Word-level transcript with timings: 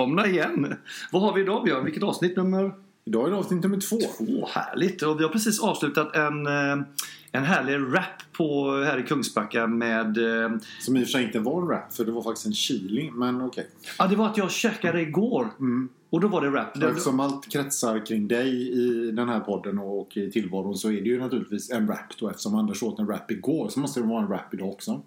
välkomna 0.00 0.26
igen! 0.26 0.74
Vad 1.12 1.22
har 1.22 1.34
vi 1.34 1.40
idag 1.40 1.64
Björn? 1.64 1.84
Vilket 1.84 2.02
avsnitt 2.02 2.36
nummer? 2.36 2.72
Idag 3.04 3.26
är 3.26 3.30
det 3.30 3.36
avsnitt 3.36 3.62
nummer 3.62 3.80
två. 3.80 3.96
Två, 3.96 4.46
härligt! 4.46 5.02
Och 5.02 5.20
vi 5.20 5.24
har 5.24 5.30
precis 5.30 5.60
avslutat 5.60 6.16
en, 6.16 6.46
eh, 6.46 6.86
en 7.32 7.44
härlig 7.44 7.96
rap 7.96 8.04
på, 8.32 8.70
här 8.86 8.98
i 8.98 9.02
Kungsbacka 9.02 9.66
med... 9.66 10.18
eh, 10.44 10.50
Som 10.80 10.96
i 10.96 11.00
och 11.00 11.04
för 11.04 11.12
sig 11.12 11.24
inte 11.24 11.38
var 11.38 11.62
en 11.62 11.68
rap, 11.68 11.92
för 11.92 12.04
det 12.04 12.12
var 12.12 12.22
faktiskt 12.22 12.46
en 12.46 12.52
chili. 12.52 13.10
Men 13.10 13.42
okej. 13.42 13.68
Ja, 13.98 14.06
det 14.06 14.16
var 14.16 14.26
att 14.26 14.36
jag 14.36 14.50
käkade 14.50 15.00
igår. 15.00 15.48
Mm. 15.58 15.88
Och 16.10 16.20
då 16.20 16.28
var 16.28 16.40
det 16.40 16.50
rap. 16.50 16.76
Eftersom 16.82 17.20
allt 17.20 17.52
kretsar 17.52 18.06
kring 18.06 18.28
dig 18.28 18.72
i 18.72 19.10
den 19.10 19.28
här 19.28 19.40
podden 19.40 19.78
och 19.78 20.16
i 20.16 20.30
tillvaron 20.30 20.76
så 20.76 20.88
är 20.88 21.00
det 21.00 21.08
ju 21.08 21.18
naturligtvis 21.18 21.70
en 21.70 21.88
rap 21.88 22.18
då. 22.18 22.28
Eftersom 22.28 22.54
Anders 22.54 22.82
åt 22.82 22.98
en 22.98 23.06
rap 23.06 23.30
igår 23.30 23.68
så 23.68 23.80
måste 23.80 24.00
det 24.00 24.06
vara 24.06 24.22
en 24.22 24.28
rap 24.28 24.54
idag 24.54 24.68
också. 24.68 25.02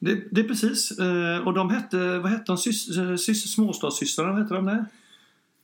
Det, 0.00 0.22
det 0.30 0.40
är 0.40 0.48
precis. 0.48 0.98
Eh, 0.98 1.46
Och 1.46 1.54
de 1.54 1.70
hette, 1.70 2.18
vad 2.18 2.30
hette 2.30 2.44
de? 2.46 2.58
Sys, 2.58 2.98
eh, 2.98 3.16
sys, 3.16 3.52
småstadssystrarna, 3.52 4.38
hette 4.42 4.54
de 4.54 4.64
det? 4.64 4.84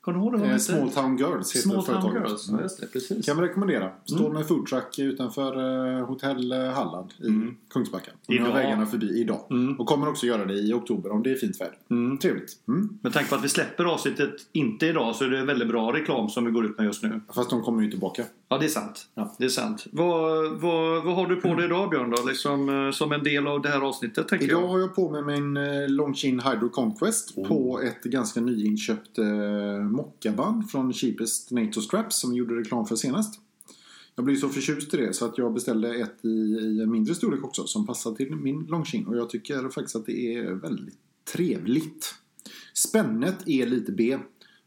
Kommer 0.00 0.18
du 0.18 0.24
ihåg 0.24 0.40
det? 0.40 0.46
Eh? 0.46 0.56
Small 0.58 0.90
Town 0.90 1.16
Girls 1.18 1.56
heter 1.56 1.68
Small 1.68 1.84
Town 1.84 2.02
företaget. 2.02 2.28
Girls. 2.28 2.48
Ja, 2.50 2.56
det, 2.80 2.92
precis. 2.92 3.26
Kan 3.26 3.36
vi 3.36 3.42
rekommendera. 3.42 3.90
Står 4.04 4.20
Mm. 4.20 4.32
med 4.32 4.46
foodtruck 4.48 4.98
utanför 4.98 5.52
eh, 6.00 6.06
hotell 6.06 6.52
Halland 6.52 7.10
i 7.18 7.26
Mm. 7.26 7.56
Kungsbacka. 7.70 8.10
De 8.26 8.38
har 8.38 8.52
vägarna 8.52 8.86
förbi 8.86 9.20
idag. 9.20 9.40
Mm. 9.50 9.80
Och 9.80 9.86
kommer 9.86 10.08
också 10.08 10.26
göra 10.26 10.44
det 10.44 10.54
i 10.54 10.72
oktober 10.72 11.10
om 11.12 11.22
det 11.22 11.30
är 11.30 11.34
fint 11.36 11.60
väder. 11.60 11.74
Mm. 11.90 12.18
Trevligt. 12.18 12.52
Mm. 12.68 12.88
Med 13.02 13.12
tanke 13.12 13.28
på 13.28 13.34
att 13.34 13.44
vi 13.44 13.48
släpper 13.48 13.84
avsnittet 13.84 14.34
inte 14.52 14.86
idag 14.86 15.16
så 15.16 15.24
är 15.24 15.28
det 15.28 15.44
väldigt 15.44 15.68
bra 15.68 15.92
reklam 15.92 16.28
som 16.28 16.44
vi 16.44 16.50
går 16.50 16.64
ut 16.66 16.78
med 16.78 16.84
just 16.86 17.02
nu. 17.02 17.20
Fast 17.34 17.50
de 17.50 17.62
kommer 17.62 17.82
ju 17.82 17.90
tillbaka. 17.90 18.24
Ja, 18.48 18.58
det 18.58 18.64
är 18.64 18.68
sant. 18.68 19.08
Ja, 19.14 19.34
det 19.38 19.44
är 19.44 19.48
sant. 19.48 19.86
Vad, 19.92 20.50
vad, 20.60 21.04
vad 21.04 21.14
har 21.14 21.26
du 21.26 21.36
på 21.36 21.54
dig 21.54 21.64
idag 21.64 21.90
Björn 21.90 22.10
då? 22.10 22.26
Liksom, 22.28 22.68
eh, 22.68 22.90
som 22.90 23.12
en 23.12 23.22
del 23.22 23.46
av 23.46 23.62
det 23.62 23.68
här 23.68 23.80
avsnittet 23.80 24.28
tänker 24.28 24.46
Idag 24.46 24.62
jag. 24.62 24.68
har 24.68 24.78
jag 24.78 24.94
på 24.94 25.10
mig 25.10 25.22
min 25.22 25.56
eh, 25.56 25.88
Longchin 25.88 26.40
Hydro 26.40 26.68
Conquest 26.68 27.32
Oh. 27.36 27.48
på 27.48 27.80
ett 27.80 28.02
ganska 28.02 28.40
nyinköpt 28.40 29.18
eh, 29.18 29.26
mockaband 29.78 30.70
från 30.70 30.92
Cheapest 30.92 31.50
NATO 31.50 31.80
Straps 31.80 32.20
som 32.20 32.30
vi 32.30 32.36
gjorde 32.36 32.54
reklam 32.54 32.86
för 32.86 32.96
senast. 32.96 33.40
Jag 34.14 34.24
blev 34.24 34.36
så 34.36 34.48
förtjust 34.48 34.94
i 34.94 34.96
det 34.96 35.12
så 35.12 35.24
att 35.24 35.38
jag 35.38 35.54
beställde 35.54 35.94
ett 35.94 36.24
i, 36.24 36.28
i 36.28 36.80
en 36.82 36.90
mindre 36.90 37.14
storlek 37.14 37.44
också 37.44 37.66
som 37.66 37.86
passar 37.86 38.12
till 38.14 38.36
min 38.36 38.66
Longchin 38.68 39.06
och 39.06 39.16
jag 39.16 39.30
tycker 39.30 39.68
faktiskt 39.68 39.96
att 39.96 40.06
det 40.06 40.34
är 40.34 40.52
väldigt 40.52 40.98
trevligt. 41.32 42.14
Spännet 42.74 43.48
är 43.48 43.66
lite 43.66 43.92
B. 43.92 44.18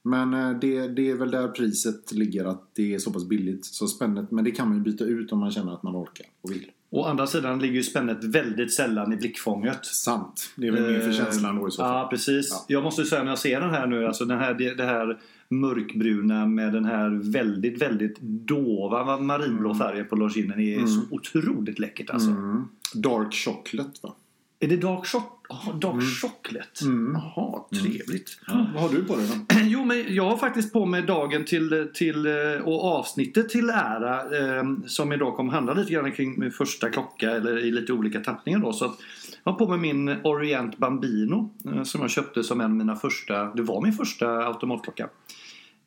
Men 0.04 0.34
eh, 0.34 0.60
det, 0.60 0.88
det 0.88 1.10
är 1.10 1.16
väl 1.16 1.32
där 1.32 1.48
priset 1.48 2.12
ligger 2.12 2.46
att 2.46 2.70
det 2.76 2.94
är 2.96 3.00
så 3.00 3.12
pass 3.12 3.26
billigt. 3.28 3.66
Så 3.66 3.88
spännet, 3.88 4.32
men 4.32 4.44
det 4.44 4.52
kan 4.52 4.68
man 4.68 4.78
ju 4.78 4.84
byta 4.84 5.04
ut 5.04 5.32
om 5.32 5.40
man 5.40 5.52
känner 5.52 5.74
att 5.74 5.84
man 5.84 5.96
orkar 5.96 6.26
och 6.42 6.52
vill. 6.52 6.66
Å 6.92 7.04
andra 7.04 7.28
sidan 7.28 7.60
ligger 7.60 7.76
ju 7.76 7.84
spännet 7.84 8.24
väldigt 8.24 8.74
sällan 8.74 9.14
i 9.14 9.16
blickfånget. 9.18 9.86
Sant. 9.86 10.54
Det 10.56 10.68
är 10.68 10.72
väl 10.72 10.82
mer 10.92 11.00
för 11.00 11.08
Eh, 11.10 11.14
känslan 11.14 11.56
då 11.56 11.68
i 11.68 11.72
så 11.72 11.78
fall. 11.82 11.96
Ja, 11.96 12.08
precis. 12.10 12.50
Ja. 12.52 12.66
Jag 12.68 12.84
måste 12.84 13.06
säga 13.06 13.24
när 13.24 13.32
jag 13.32 13.40
ser 13.40 13.62
den 13.62 13.70
här 13.70 13.88
nu, 13.88 14.06
alltså 14.06 14.26
den 14.26 14.40
här, 14.40 14.54
det, 14.54 14.74
det 14.74 14.84
här 14.86 15.20
mörkbruna 15.50 16.46
med 16.46 16.74
den 16.74 16.86
här 16.86 17.32
väldigt, 17.32 17.82
väldigt 17.82 18.20
dova 18.22 19.18
marinblå 19.20 19.76
färgen 19.76 20.08
på 20.08 20.16
longinen 20.16 20.60
är 20.60 20.86
så 20.86 21.02
otroligt 21.12 21.80
läckert 21.80 22.10
alltså. 22.10 22.30
Mm. 22.30 22.64
Dark 22.94 23.34
chocolate 23.34 24.00
va? 24.04 24.16
Är 24.60 24.68
det 24.68 24.78
dark, 24.78 25.06
choc- 25.06 25.39
oh, 25.50 25.80
dark 25.80 25.94
Mm. 25.94 26.06
chocolate? 26.06 26.86
Mm. 26.86 27.14
Jaha, 27.36 27.64
trevligt. 27.82 28.40
Vad 28.48 28.82
har 28.84 28.90
du 28.90 29.04
på 29.06 29.16
dig 29.16 29.26
då? 29.28 29.56
Jo, 29.64 29.86
men 29.86 30.06
jag 30.16 30.30
har 30.30 30.38
faktiskt 30.38 30.74
på 30.74 30.86
mig 30.86 31.02
dagen 31.02 31.46
till, 31.46 31.88
till 31.94 32.26
eh, 32.26 32.34
och 32.66 32.84
avsnittet 32.86 33.50
till 33.50 33.70
ära 33.70 34.20
eh, 34.60 34.64
som 34.86 35.12
idag 35.14 35.36
kommer 35.36 35.54
handla 35.54 35.74
lite 35.74 35.94
grann 35.94 36.12
kring 36.12 36.40
min 36.40 36.52
första 36.52 36.90
klocka 36.90 37.32
eller 37.32 37.58
i 37.66 37.72
lite 37.72 37.94
olika 37.94 38.20
tappningar 38.20 38.60
då. 38.60 38.74
Så 38.74 38.86
att 38.86 38.98
jag 39.44 39.52
har 39.52 39.60
på 39.60 39.68
mig 39.68 39.80
min 39.80 40.10
Orient 40.24 40.78
Bambino 40.78 41.50
eh, 41.76 41.84
som 41.84 42.02
jag 42.02 42.10
köpte 42.10 42.44
som 42.44 42.60
en 42.62 42.66
av 42.72 42.78
mina 42.78 42.96
första, 42.96 43.54
det 43.56 43.62
var 43.62 43.82
min 43.82 43.94
första 43.94 44.28
automatklocka. 44.48 45.10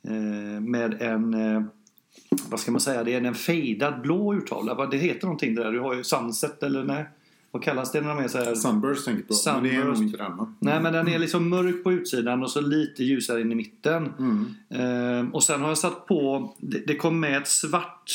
Eh, 0.08 0.60
med 0.60 1.02
en, 1.02 1.34
eh, 1.34 1.62
vad 2.48 2.60
ska 2.60 2.72
man 2.72 2.80
säga, 2.80 3.04
det 3.04 3.14
är 3.14 3.20
en 3.20 3.34
fejdad 3.34 4.00
blå 4.00 4.34
urtavla. 4.34 4.74
Vad- 4.74 4.90
Det 4.90 4.96
heter 4.96 5.26
någonting 5.26 5.54
det 5.54 5.62
där, 5.64 5.72
du 5.72 5.80
har 5.80 5.94
ju 5.94 6.04
Sunset 6.04 6.62
eller 6.62 6.84
nej? 6.84 7.04
Vad 7.52 7.62
kallas 7.62 7.92
det 7.92 8.00
när 8.00 8.08
de 8.08 8.18
är 8.18 8.28
så 8.28 8.38
här? 8.38 8.54
Sunburst 8.54 9.04
tänker 9.04 9.24
jag 9.28 9.44
på. 9.44 9.52
Men 9.52 9.62
det 9.62 9.68
är 9.68 9.72
Sunburst. 9.72 10.00
nog 10.00 10.08
inte 10.08 10.18
den 10.18 10.36
va? 10.36 10.54
Nej 10.58 10.80
men 10.80 10.92
den 10.92 11.08
är 11.08 11.18
liksom 11.18 11.48
mörk 11.48 11.84
på 11.84 11.92
utsidan 11.92 12.42
och 12.42 12.50
så 12.50 12.60
lite 12.60 13.04
ljusare 13.04 13.40
in 13.40 13.52
i 13.52 13.54
mitten. 13.54 14.12
Mm. 14.18 14.54
Ehm, 14.70 15.34
och 15.34 15.42
sen 15.42 15.60
har 15.60 15.68
jag 15.68 15.78
satt 15.78 16.06
på, 16.06 16.54
det, 16.58 16.78
det 16.86 16.96
kom 16.96 17.20
med 17.20 17.36
ett 17.36 17.48
svart 17.48 18.10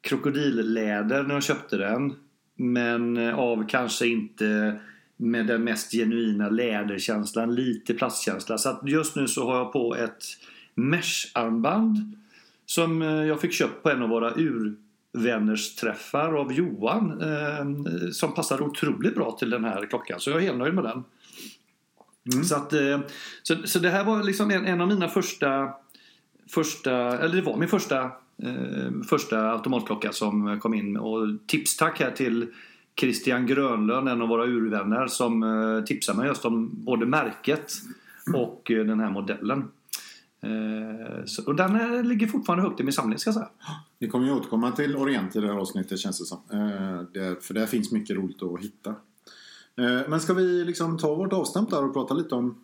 krokodilläder 0.00 1.22
när 1.22 1.34
jag 1.34 1.42
köpte 1.42 1.76
den. 1.76 2.14
Men 2.56 3.16
eh, 3.16 3.38
av 3.38 3.66
kanske 3.68 4.06
inte 4.06 4.78
med 5.16 5.46
den 5.46 5.64
mest 5.64 5.92
genuina 5.92 6.48
läderkänslan, 6.48 7.54
lite 7.54 7.94
plastkänsla. 7.94 8.58
Så 8.58 8.68
att 8.68 8.88
just 8.88 9.16
nu 9.16 9.28
så 9.28 9.46
har 9.46 9.56
jag 9.56 9.72
på 9.72 9.96
ett 9.96 10.24
mesh-armband 10.74 12.16
som 12.66 13.02
eh, 13.02 13.08
jag 13.08 13.40
fick 13.40 13.52
köpt 13.52 13.82
på 13.82 13.90
en 13.90 14.02
av 14.02 14.08
våra 14.08 14.34
urvänners 14.34 14.81
träffar 15.80 16.32
av 16.34 16.52
Johan. 16.52 17.20
Eh, 17.20 17.66
som 18.12 18.34
passar 18.34 18.62
otroligt 18.62 19.14
bra 19.14 19.32
till 19.32 19.50
den 19.50 19.64
här 19.64 19.86
klockan. 19.86 20.20
Så 20.20 20.30
jag 20.30 20.38
är 20.38 20.46
helt 20.46 20.58
nöjd 20.58 20.74
med 20.74 20.84
den. 20.84 21.04
Mm. 22.32 22.44
Så, 22.44 22.56
att, 22.56 22.72
eh, 22.72 23.00
så, 23.42 23.56
så 23.64 23.78
det 23.78 23.90
här 23.90 24.04
var 24.04 24.22
liksom 24.22 24.50
en, 24.50 24.66
en 24.66 24.80
av 24.80 24.88
mina 24.88 25.08
första, 25.08 25.74
första, 26.50 26.92
eller 27.18 27.36
det 27.36 27.42
var 27.42 27.56
min 27.56 27.68
första, 27.68 28.02
eh, 28.42 28.90
första 29.08 29.50
automatklocka 29.50 30.12
som 30.12 30.60
kom 30.60 30.74
in. 30.74 30.96
Och 30.96 31.28
tipstack 31.46 32.00
här 32.00 32.10
till 32.10 32.46
Christian 33.00 33.46
Grönlund, 33.46 34.08
en 34.08 34.22
av 34.22 34.28
våra 34.28 34.44
urvänner, 34.44 35.06
som 35.06 35.42
eh, 35.42 35.84
tipsade 35.84 36.18
mig 36.18 36.28
just 36.28 36.44
om 36.44 36.70
både 36.72 37.06
märket 37.06 37.72
och 38.34 38.70
eh, 38.70 38.84
den 38.84 39.00
här 39.00 39.10
modellen. 39.10 39.68
Eh, 40.46 41.24
så, 41.24 41.46
och 41.46 41.54
den 41.54 41.80
eh, 41.80 42.04
ligger 42.04 42.26
fortfarande 42.26 42.64
högt 42.64 42.80
i 42.80 42.82
min 42.82 42.92
samling 42.92 43.18
ska 43.18 43.28
jag 43.28 43.34
säga. 43.34 43.48
Vi 43.98 44.08
kommer 44.08 44.26
ju 44.26 44.32
återkomma 44.32 44.72
till 44.72 44.96
Orient 44.96 45.36
i 45.36 45.40
det 45.40 45.46
här 45.46 45.54
avsnittet 45.54 45.98
känns 45.98 46.18
det 46.18 46.24
som. 46.24 46.38
Eh, 46.52 47.02
det, 47.12 47.44
för 47.44 47.54
där 47.54 47.66
finns 47.66 47.92
mycket 47.92 48.16
roligt 48.16 48.42
att 48.42 48.60
hitta. 48.60 48.94
Men 50.08 50.20
ska 50.20 50.34
vi 50.34 50.64
liksom 50.64 50.98
ta 50.98 51.14
vårt 51.14 51.32
avstamp 51.32 51.70
där 51.70 51.84
och 51.84 51.94
prata 51.94 52.14
lite 52.14 52.34
om 52.34 52.58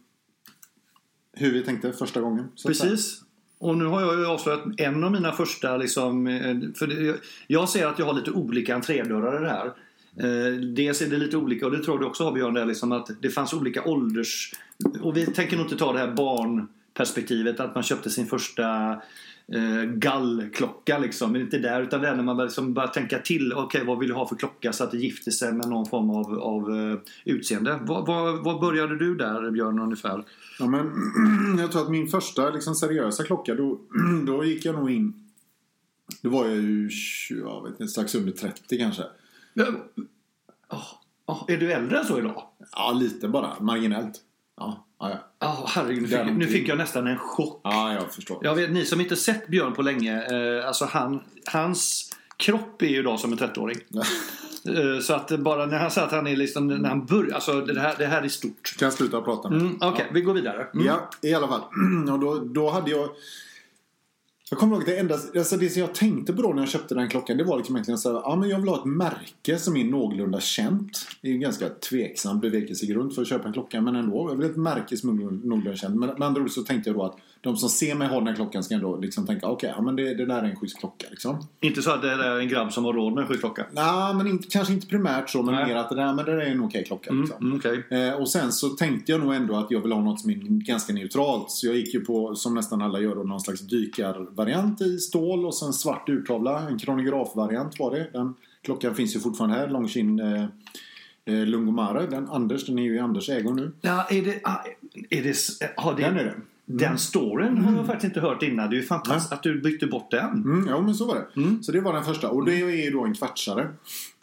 hur 1.33 1.53
vi 1.53 1.63
tänkte 1.63 1.93
första 1.93 2.21
gången? 2.21 2.45
Precis. 2.67 3.21
Och 3.59 3.77
nu 3.77 3.85
har 3.85 4.01
jag 4.01 4.19
ju 4.19 4.27
avslöjat 4.27 4.61
en 4.77 5.05
av 5.05 5.13
mina 5.13 5.33
första 5.33 5.77
liksom, 5.77 6.27
för 6.79 6.87
det, 6.87 7.21
jag 7.47 7.69
ser 7.69 7.87
att 7.87 7.99
jag 7.99 8.07
har 8.07 8.13
lite 8.13 8.31
olika 8.31 8.75
entrédörrar 8.75 9.41
i 9.41 9.45
det 9.45 9.51
här. 9.51 9.73
Eh, 10.17 10.53
dels 10.57 11.03
är 11.03 11.11
det 11.11 11.17
lite 11.17 11.37
olika, 11.37 11.67
och 11.67 11.73
det 11.73 11.85
tror 11.85 11.99
du 11.99 12.07
också 12.07 12.25
har 12.25 12.33
Björn, 12.33 12.55
där, 12.55 12.67
liksom 12.67 12.93
att 12.93 13.11
det 13.21 13.31
fanns 13.31 13.53
olika 13.55 13.85
ålders... 13.85 14.55
Och 15.03 15.17
vi 15.17 15.27
tänker 15.27 15.57
nog 15.57 15.67
inte 15.67 15.77
ta 15.77 15.93
det 15.93 15.99
här 15.99 16.13
barnperspektivet 16.99 17.61
att 17.61 17.75
man 17.75 17.85
köpte 17.85 18.11
sin 18.11 18.27
första 18.27 18.91
eh, 19.53 19.83
gallklocka 19.85 20.99
liksom. 20.99 21.33
Men 21.33 21.41
inte 21.41 21.59
där, 21.59 21.83
utan 21.83 22.01
det 22.01 22.09
är 22.09 22.17
när 22.17 22.23
man 22.23 22.37
börjar 22.37 22.49
liksom 22.49 22.75
börjar 22.75 22.89
tänka 22.89 23.19
till. 23.19 23.53
Okej, 23.53 23.85
vad 23.85 23.99
vill 23.99 24.09
jag 24.09 24.17
ha 24.17 24.29
för 24.29 24.37
klocka 24.37 24.73
så 24.73 24.85
att 24.85 24.91
det 24.91 24.99
gifter 24.99 25.31
sig 25.31 25.53
med 25.53 25.69
någon 25.69 25.87
form 25.87 26.11
av, 26.11 26.39
av 26.39 26.77
eh, 26.77 26.99
utseende. 27.25 27.79
Vad 27.87 28.61
började 28.61 28.99
du 28.99 29.15
där 29.15 29.51
Björn 29.51 29.79
ungefär? 29.79 30.25
Ja, 30.59 30.67
men, 30.67 30.93
jag 31.59 31.73
tror 31.73 31.83
att 31.83 31.91
min 31.91 32.09
första 32.09 32.51
liksom, 32.51 32.75
seriösa 32.75 33.25
klocka, 33.25 33.55
då, 33.55 33.81
då 34.27 34.45
gick 34.45 34.65
jag 34.65 34.75
nog 34.75 34.91
in... 34.91 35.25
Då 36.23 36.31
var 36.31 36.47
jag 36.47 36.57
ju 36.57 36.91
jag 37.31 37.63
vet 37.63 37.81
inte, 37.81 37.89
strax 37.89 38.15
under 38.15 38.33
30 38.33 38.79
kanske. 38.79 39.03
Ja, 39.55 39.67
åh, 40.69 40.85
åh, 41.27 41.45
är 41.49 41.57
du 41.57 41.73
äldre 41.73 41.99
än 41.99 42.05
så 42.05 42.19
idag? 42.19 42.43
Ja, 42.73 42.93
lite 42.93 43.29
bara. 43.29 43.61
Marginellt. 43.61 44.21
Ja, 44.57 44.88
ja, 44.99 45.11
ja. 45.11 45.19
Ja, 45.41 45.65
herregud. 45.69 46.03
Nu 46.03 46.09
fick, 46.09 46.37
nu 46.37 46.47
fick 46.47 46.69
jag 46.69 46.79
nästan 46.79 47.07
en 47.07 47.19
chock. 47.19 47.61
ja 47.65 47.93
jag 47.93 48.13
förstår. 48.13 48.39
Jag 48.43 48.55
vet, 48.55 48.71
ni 48.71 48.85
som 48.85 49.01
inte 49.01 49.17
sett 49.17 49.47
Björn 49.49 49.73
på 49.73 49.83
länge, 49.83 50.23
eh, 50.59 50.67
alltså 50.67 50.85
han, 50.85 51.21
hans 51.47 52.11
kropp 52.37 52.83
är 52.83 52.87
ju 52.87 52.99
idag 52.99 53.21
som 53.21 53.33
en 53.33 53.39
30-åring. 53.39 53.79
Eh, 54.69 55.01
så 55.01 55.15
att 55.15 55.39
bara 55.39 55.67
när 55.67 55.79
han 55.79 55.91
säger 55.91 56.07
att 56.07 56.13
han 56.13 56.27
är 56.27 56.37
liksom, 56.37 56.67
när 56.67 56.89
han 56.89 57.07
börjar, 57.07 57.35
alltså 57.35 57.61
det 57.61 57.81
här, 57.81 57.95
det 57.99 58.07
här 58.07 58.23
är 58.23 58.29
stort. 58.29 58.75
Kan 58.79 58.87
jag 58.87 58.93
sluta 58.93 59.21
prata 59.21 59.49
nu? 59.49 59.57
Mm, 59.57 59.79
Okej, 59.81 60.07
vi 60.13 60.21
går 60.21 60.35
vidare. 60.35 60.67
Mm. 60.75 60.87
Ja, 60.87 61.11
i 61.23 61.35
alla 61.35 61.49
fall. 61.49 61.61
Och 62.13 62.19
då, 62.19 62.39
då 62.39 62.71
hade 62.71 62.91
jag... 62.91 63.09
Jag 64.51 64.59
kommer 64.59 64.73
ihåg 64.73 64.83
att 64.83 64.87
det 64.87 64.99
enda, 64.99 65.15
alltså 65.15 65.57
det 65.57 65.69
som 65.69 65.81
jag 65.81 65.95
tänkte 65.95 66.33
på 66.33 66.43
då 66.43 66.49
när 66.49 66.63
jag 66.63 66.69
köpte 66.69 66.95
den 66.95 67.09
klockan 67.09 67.37
det 67.37 67.45
var 67.45 67.57
liksom 67.57 67.77
egentligen 67.77 67.99
så 67.99 68.13
här, 68.13 68.21
ja 68.25 68.37
men 68.37 68.49
jag 68.49 68.59
vill 68.59 68.69
ha 68.69 68.79
ett 68.79 68.85
märke 68.85 69.59
som 69.59 69.77
är 69.77 69.85
någorlunda 69.85 70.41
känt. 70.41 71.07
Det 71.23 71.29
är 71.29 71.31
ju 71.31 71.35
en 71.35 71.41
ganska 71.41 71.69
tveksam 71.69 72.41
bevekelsegrund 72.41 73.15
för 73.15 73.23
att 73.23 73.29
köpa 73.29 73.47
en 73.47 73.53
klocka 73.53 73.81
men 73.81 73.97
ändå. 73.97 74.29
Jag 74.31 74.37
vill 74.37 74.47
ha 74.47 74.51
ett 74.51 74.57
märke 74.57 74.97
som 74.97 75.09
är 75.09 75.23
någorlunda 75.23 75.77
känt. 75.77 75.97
Men 75.97 76.09
med 76.09 76.23
andra 76.23 76.43
ord 76.43 76.51
så 76.51 76.63
tänkte 76.63 76.91
jag 76.91 76.97
då 76.97 77.05
att 77.05 77.17
de 77.41 77.57
som 77.57 77.69
ser 77.69 77.95
mig 77.95 78.09
ha 78.09 78.19
den 78.19 78.27
här 78.27 78.35
klockan 78.35 78.63
ska 78.63 78.75
ändå 78.75 78.97
liksom 78.97 79.27
tänka 79.27 79.47
okej, 79.47 79.73
ja 79.77 79.83
men 79.83 79.97
det, 79.97 80.15
det 80.15 80.27
där 80.27 80.39
är 80.39 80.45
en 80.45 80.57
schysst 80.57 80.79
klocka 80.79 81.07
liksom. 81.11 81.47
Inte 81.61 81.83
så 81.83 81.91
att 81.91 82.03
det 82.03 82.11
är 82.11 82.39
en 82.39 82.49
grabb 82.49 82.73
som 82.73 82.85
har 82.85 82.93
råd 82.93 83.13
med 83.13 83.23
en 83.23 83.29
skjutklocka. 83.29 83.67
Nej, 83.73 84.15
men 84.15 84.27
inte, 84.27 84.49
kanske 84.49 84.73
inte 84.75 84.87
primärt 84.87 85.31
så 85.31 85.43
men 85.43 85.55
Nej. 85.55 85.67
mer 85.67 85.77
att 85.77 85.89
det 85.89 85.95
där, 85.95 86.15
men 86.15 86.25
det 86.25 86.37
där 86.37 86.39
är 86.39 86.51
en 86.51 86.65
okej 86.65 86.85
klocka 86.85 87.11
Mm, 87.11 87.23
liksom. 87.23 87.55
okej. 87.57 87.87
Eh, 87.91 88.15
och 88.15 88.29
sen 88.29 88.53
så 88.53 88.69
tänkte 88.69 89.13
jag 89.13 89.21
nog 89.21 89.35
ändå 89.35 89.57
att 89.57 89.71
jag 89.71 89.81
vill 89.81 89.93
ha 89.93 90.01
något 90.03 90.21
som 90.21 90.31
är 90.31 90.35
ganska 90.65 90.93
neutralt. 90.93 91.51
Så 91.51 91.67
jag 91.67 91.77
gick 91.77 91.95
ju 91.95 92.01
på, 92.01 92.35
som 92.35 92.55
nästan 92.55 92.83
alla 92.83 93.01
gör, 93.01 93.15
då, 93.15 93.23
någon 93.23 93.41
slags 93.41 93.61
dykarvariant 94.47 94.81
i 94.81 94.99
stål 94.99 95.45
och 95.47 95.55
sen 95.55 95.73
svart 95.73 96.09
urtavla. 96.09 96.69
En 96.69 96.79
kronografvariant 96.79 97.79
var 97.79 97.91
det. 97.91 98.07
Den 98.13 98.35
klockan 98.63 98.95
finns 98.95 99.17
ju 99.17 99.21
fortfarande 99.21 99.57
här, 99.57 99.69
Longchin 99.69 100.21
eh, 100.21 100.45
eh, 101.25 101.47
Lungomare. 101.47 102.07
Den 102.07 102.29
Anders, 102.29 102.67
den 102.67 102.79
är 102.79 102.83
ju 102.83 102.95
i 102.95 102.99
Anders 102.99 103.29
ägo 103.29 103.51
nu. 103.55 103.73
Ja, 103.81 104.07
är 104.11 104.23
det, 104.23 104.41
ah, 104.45 104.65
Är 105.11 105.23
det, 105.23 105.31
s- 105.31 105.59
har 105.77 105.95
det, 105.95 106.03
Den 106.03 106.17
är 106.19 106.25
det. 106.25 106.35
Den 106.71 106.99
storyn 106.99 107.59
har 107.59 107.77
jag 107.77 107.87
faktiskt 107.87 108.05
inte 108.05 108.21
hört 108.21 108.43
innan. 108.43 108.71
Det 108.71 108.77
är 108.77 108.81
ju 108.81 108.87
fantastiskt 108.87 109.33
att 109.33 109.43
du 109.43 109.61
bytte 109.61 109.87
bort 109.87 110.11
den. 110.11 110.31
Mm, 110.31 110.67
ja, 110.69 110.81
men 110.81 110.95
så 110.95 111.07
var 111.07 111.15
det. 111.15 111.41
Mm. 111.41 111.63
Så 111.63 111.73
det 111.73 111.81
var 111.81 111.93
den 111.93 112.05
första. 112.05 112.31
Och 112.31 112.45
det 112.45 112.55
är 112.61 112.85
ju 112.85 112.91
då 112.91 113.05
en 113.05 113.15
kvartsare. 113.15 113.69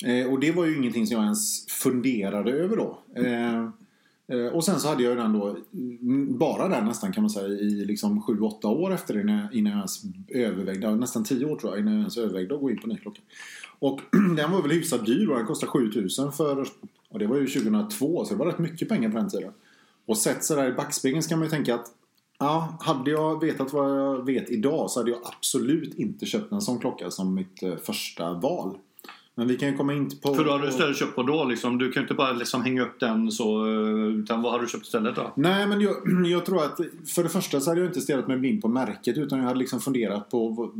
Eh, 0.05 0.31
och 0.33 0.39
det 0.39 0.51
var 0.51 0.65
ju 0.65 0.77
ingenting 0.77 1.07
som 1.07 1.15
jag 1.15 1.23
ens 1.23 1.65
funderade 1.67 2.51
över 2.51 2.77
då. 2.77 2.97
Eh, 3.15 3.55
eh, 3.55 3.69
Eh, 4.27 4.45
och 4.45 4.63
sen 4.63 4.79
så 4.79 4.87
hade 4.87 5.03
jag 5.03 5.09
ju 5.09 5.17
den 5.17 5.33
då, 5.33 5.57
mm, 5.73 6.37
bara 6.37 6.67
den 6.67 6.85
nästan 6.85 7.11
kan 7.13 7.23
man 7.23 7.29
säga, 7.29 7.47
i 7.47 7.85
liksom 7.85 8.21
7-8 8.21 8.67
år 8.67 8.93
efter 8.93 9.13
det 9.13 9.21
innan 9.57 9.71
jag, 9.71 9.77
ens 9.77 10.01
övervägde, 10.27 10.95
nästan 10.95 11.23
10 11.23 11.45
år 11.45 11.55
tror 11.55 11.71
jag, 11.71 11.79
innan 11.79 11.93
jag 11.93 11.99
ens 11.99 12.17
övervägde 12.17 12.55
att 12.55 12.61
gå 12.61 12.69
in 12.69 12.79
på 12.79 12.87
ny 12.87 12.97
klocka. 12.97 13.21
Och 13.79 13.99
den 14.35 14.51
var 14.51 14.61
väl 14.61 14.71
hyfsat 14.71 15.05
dyr 15.05 15.29
och 15.29 15.37
den 15.37 15.45
kostade 15.45 15.71
7000 15.71 16.31
för, 16.31 16.67
och 17.09 17.19
det 17.19 17.27
var 17.27 17.37
ju 17.37 17.47
2002 17.47 18.25
så 18.25 18.33
det 18.33 18.39
var 18.39 18.45
rätt 18.45 18.59
mycket 18.59 18.89
pengar 18.89 19.09
på 19.09 19.17
den 19.17 19.29
tiden. 19.29 19.51
Och 20.05 20.17
sett 20.17 20.43
sådär 20.43 20.69
i 20.69 20.73
backspegeln 20.73 21.23
så 21.23 21.29
kan 21.29 21.39
man 21.39 21.45
ju 21.45 21.51
tänka 21.51 21.75
att 21.75 21.91
Ja, 22.39 22.77
hade 22.79 23.11
jag 23.11 23.41
vetat 23.41 23.73
vad 23.73 23.99
jag 23.99 24.25
vet 24.25 24.49
idag 24.49 24.91
så 24.91 24.99
hade 24.99 25.11
jag 25.11 25.19
absolut 25.23 25.93
inte 25.93 26.25
köpt 26.25 26.51
en 26.51 26.61
sån 26.61 26.79
klocka 26.79 27.11
som 27.11 27.33
mitt 27.33 27.63
eh, 27.63 27.75
första 27.75 28.33
val. 28.33 28.77
Men 29.37 29.47
vi 29.47 29.57
kan 29.57 29.69
ju 29.69 29.77
komma 29.77 29.93
in 29.93 30.09
på... 30.23 30.35
För 30.35 30.43
då 30.45 30.51
har 30.51 30.59
du 30.59 30.67
istället 30.69 30.97
köpt 30.97 31.15
på 31.15 31.23
då 31.23 31.43
liksom. 31.45 31.77
Du 31.77 31.91
kan 31.91 32.01
ju 32.01 32.03
inte 32.03 32.13
bara 32.13 32.31
liksom 32.33 32.63
hänga 32.63 32.81
upp 32.81 32.99
den 32.99 33.31
så. 33.31 33.65
eh, 33.67 34.19
Utan 34.19 34.41
vad 34.41 34.51
har 34.51 34.59
du 34.59 34.67
köpt 34.67 34.85
istället 34.85 35.15
då? 35.15 35.33
Nej, 35.35 35.67
men 35.67 35.81
jag, 35.81 35.95
jag 36.31 36.45
tror 36.45 36.63
att 36.63 36.79
för 37.15 37.23
det 37.23 37.29
första 37.29 37.59
så 37.59 37.69
hade 37.71 37.81
jag 37.81 37.89
inte 37.89 38.01
stirrat 38.01 38.27
mig 38.27 38.37
blind 38.37 38.61
på 38.61 38.67
märket 38.67 39.17
utan 39.17 39.39
jag 39.39 39.45
hade 39.45 39.59
liksom 39.59 39.79
funderat 39.81 40.29
på... 40.29 40.71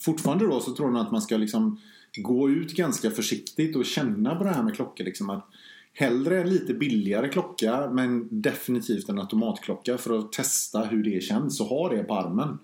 Fortfarande 0.00 0.46
då 0.46 0.60
så 0.60 0.72
tror 0.74 0.88
jag 0.88 0.92
nog 0.94 1.02
att 1.02 1.12
man 1.12 1.22
ska 1.22 1.36
liksom 1.36 1.80
gå 2.16 2.50
ut 2.50 2.72
ganska 2.72 3.10
försiktigt 3.10 3.76
och 3.76 3.84
känna 3.84 4.34
på 4.34 4.44
det 4.44 4.50
här 4.50 4.62
med 4.62 4.74
klockor. 4.74 5.04
Liksom 5.04 5.30
att 5.30 5.46
hellre 5.92 6.40
en 6.40 6.48
lite 6.50 6.74
billigare 6.74 7.28
klocka 7.28 7.90
men 7.92 8.28
definitivt 8.30 9.08
en 9.08 9.18
automatklocka 9.18 9.98
för 9.98 10.18
att 10.18 10.32
testa 10.32 10.80
hur 10.84 11.02
det 11.02 11.22
känns 11.22 11.60
och 11.60 11.66
ha 11.66 11.88
det 11.88 12.02
på 12.02 12.14
armen. 12.14 12.58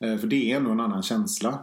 Eh, 0.00 0.16
För 0.16 0.26
det 0.26 0.52
är 0.52 0.56
ändå 0.56 0.70
en 0.70 0.80
annan 0.80 1.02
känsla. 1.02 1.58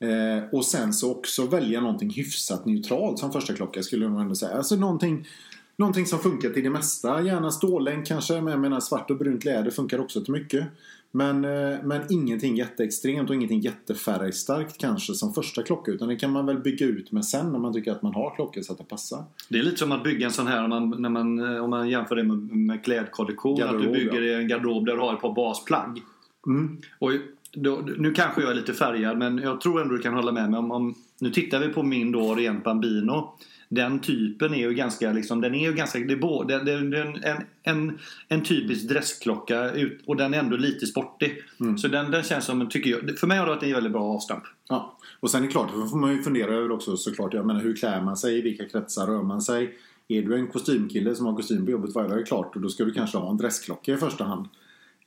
Eh, 0.00 0.44
och 0.52 0.64
sen 0.64 0.92
så 0.92 1.12
också 1.12 1.46
välja 1.46 1.80
någonting 1.80 2.10
hyfsat 2.10 2.66
neutralt 2.66 3.18
som 3.18 3.32
första 3.32 3.54
klocka 3.54 3.82
skulle 3.82 4.04
jag 4.04 4.12
nog 4.12 4.20
ändå 4.20 4.34
säga. 4.34 4.56
Alltså 4.56 4.76
någonting, 4.76 5.28
någonting 5.76 6.06
som 6.06 6.18
funkar 6.18 6.50
till 6.50 6.62
det 6.62 6.70
mesta. 6.70 7.22
Gärna 7.22 7.50
stålänk 7.50 8.06
kanske, 8.06 8.40
men 8.40 8.52
jag 8.52 8.60
menar 8.60 8.80
svart 8.80 9.10
och 9.10 9.18
brunt 9.18 9.44
läder 9.44 9.70
funkar 9.70 10.00
också 10.00 10.24
till 10.24 10.32
mycket. 10.32 10.66
Men, 11.10 11.44
eh, 11.44 11.78
men 11.84 12.02
ingenting 12.10 12.56
jätteextremt 12.56 13.30
och 13.30 13.36
ingenting 13.36 13.60
jättefärgstarkt 13.60 14.78
kanske 14.78 15.14
som 15.14 15.34
första 15.34 15.62
klocka. 15.62 15.90
Utan 15.90 16.08
det 16.08 16.16
kan 16.16 16.32
man 16.32 16.46
väl 16.46 16.58
bygga 16.58 16.86
ut 16.86 17.12
med 17.12 17.24
sen 17.24 17.52
när 17.52 17.58
man 17.58 17.72
tycker 17.72 17.92
att 17.92 18.02
man 18.02 18.14
har 18.14 18.34
klockor 18.34 18.62
så 18.62 18.72
att 18.72 18.78
det 18.78 18.84
passar. 18.84 19.24
Det 19.48 19.58
är 19.58 19.62
lite 19.62 19.76
som 19.76 19.92
att 19.92 20.04
bygga 20.04 20.26
en 20.26 20.32
sån 20.32 20.46
här 20.46 20.64
om 20.64 20.70
man, 20.70 21.02
när 21.02 21.08
man, 21.08 21.54
eh, 21.54 21.64
om 21.64 21.70
man 21.70 21.88
jämför 21.88 22.16
det 22.16 22.24
med, 22.24 22.38
med 22.38 22.84
klädkollektion. 22.84 23.52
att 23.52 23.58
Garderob, 23.58 23.82
du 23.82 23.92
bygger 23.92 24.22
ja. 24.22 24.40
en 24.40 24.48
garderob 24.48 24.86
där 24.86 24.96
du 24.96 25.00
har 25.00 25.14
ett 25.14 25.20
par 25.20 25.34
basplagg. 25.34 26.02
Mm. 26.46 26.78
Och 26.98 27.10
då, 27.52 27.82
nu 27.98 28.12
kanske 28.12 28.40
jag 28.40 28.50
är 28.50 28.54
lite 28.54 28.74
färgad 28.74 29.18
men 29.18 29.38
jag 29.38 29.60
tror 29.60 29.82
ändå 29.82 29.94
du 29.94 30.02
kan 30.02 30.14
hålla 30.14 30.32
med 30.32 30.50
mig 30.50 30.58
om, 30.58 30.70
om 30.70 30.94
Nu 31.18 31.30
tittar 31.30 31.60
vi 31.60 31.68
på 31.68 31.82
min 31.82 32.12
då 32.12 32.20
Orient 32.20 32.64
Bambino. 32.64 33.34
Den 33.68 33.98
typen 33.98 34.54
är 34.54 34.58
ju 34.58 34.74
ganska 34.74 35.12
liksom, 35.12 35.40
den 35.40 35.54
är 35.54 35.68
ju 35.68 35.74
ganska, 35.74 35.98
det 35.98 36.12
är 36.12 36.18
både, 36.18 36.64
det 36.64 36.72
är 36.72 36.94
en, 36.94 37.44
en, 37.62 37.98
en, 38.28 38.42
typisk 38.42 38.88
dressklocka 38.88 39.70
ut, 39.70 40.02
och 40.06 40.16
den 40.16 40.34
är 40.34 40.38
ändå 40.38 40.56
lite 40.56 40.86
sportig. 40.86 41.42
Mm. 41.60 41.78
Så 41.78 41.88
den, 41.88 42.10
den 42.10 42.22
känns 42.22 42.44
som, 42.44 42.68
tycker 42.68 42.90
jag, 42.90 43.18
för 43.18 43.26
mig 43.26 43.38
har 43.38 43.46
det 43.46 43.54
varit 43.54 43.62
en 43.62 43.72
väldigt 43.72 43.92
bra 43.92 44.02
avstamp. 44.02 44.42
Ja, 44.68 44.96
och 45.20 45.30
sen 45.30 45.42
är 45.42 45.46
det 45.46 45.52
klart, 45.52 45.70
då 45.74 45.86
får 45.86 45.96
man 45.96 46.12
ju 46.12 46.22
fundera 46.22 46.54
över 46.54 46.70
också 46.70 46.96
såklart, 46.96 47.34
jag 47.34 47.46
menar 47.46 47.60
hur 47.60 47.76
klär 47.76 48.02
man 48.02 48.16
sig, 48.16 48.38
i 48.38 48.40
vilka 48.40 48.68
kretsar 48.68 49.06
rör 49.06 49.22
man 49.22 49.42
sig? 49.42 49.74
Är 50.08 50.22
du 50.22 50.34
en 50.34 50.46
kostymkille 50.46 51.14
som 51.14 51.26
har 51.26 51.36
kostym 51.36 51.64
på 51.64 51.70
jobbet 51.70 51.94
varje 51.94 52.08
dag, 52.08 52.20
är 52.20 52.24
klart, 52.24 52.56
och 52.56 52.62
då 52.62 52.68
ska 52.68 52.84
du 52.84 52.92
kanske 52.92 53.18
ha 53.18 53.30
en 53.30 53.36
dressklocka 53.36 53.92
i 53.92 53.96
första 53.96 54.24
hand. 54.24 54.48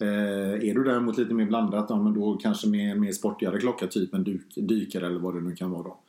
Eh, 0.01 0.69
är 0.69 0.73
du 0.73 0.83
däremot 0.83 1.17
lite 1.17 1.33
mer 1.33 1.45
blandat, 1.45 1.85
ja, 1.89 2.03
men 2.03 2.13
då 2.13 2.37
kanske 2.37 2.67
med 2.67 2.91
en 2.91 2.99
mer 2.99 3.11
sportigare 3.11 3.59
klocka, 3.59 3.87
typ 3.87 4.13
en 4.13 4.23
duk, 4.23 4.55
dykare 4.55 5.05
eller 5.05 5.19
vad 5.19 5.35
det 5.35 5.41
nu 5.41 5.55
kan 5.55 5.71
vara 5.71 5.83
då. 5.83 5.99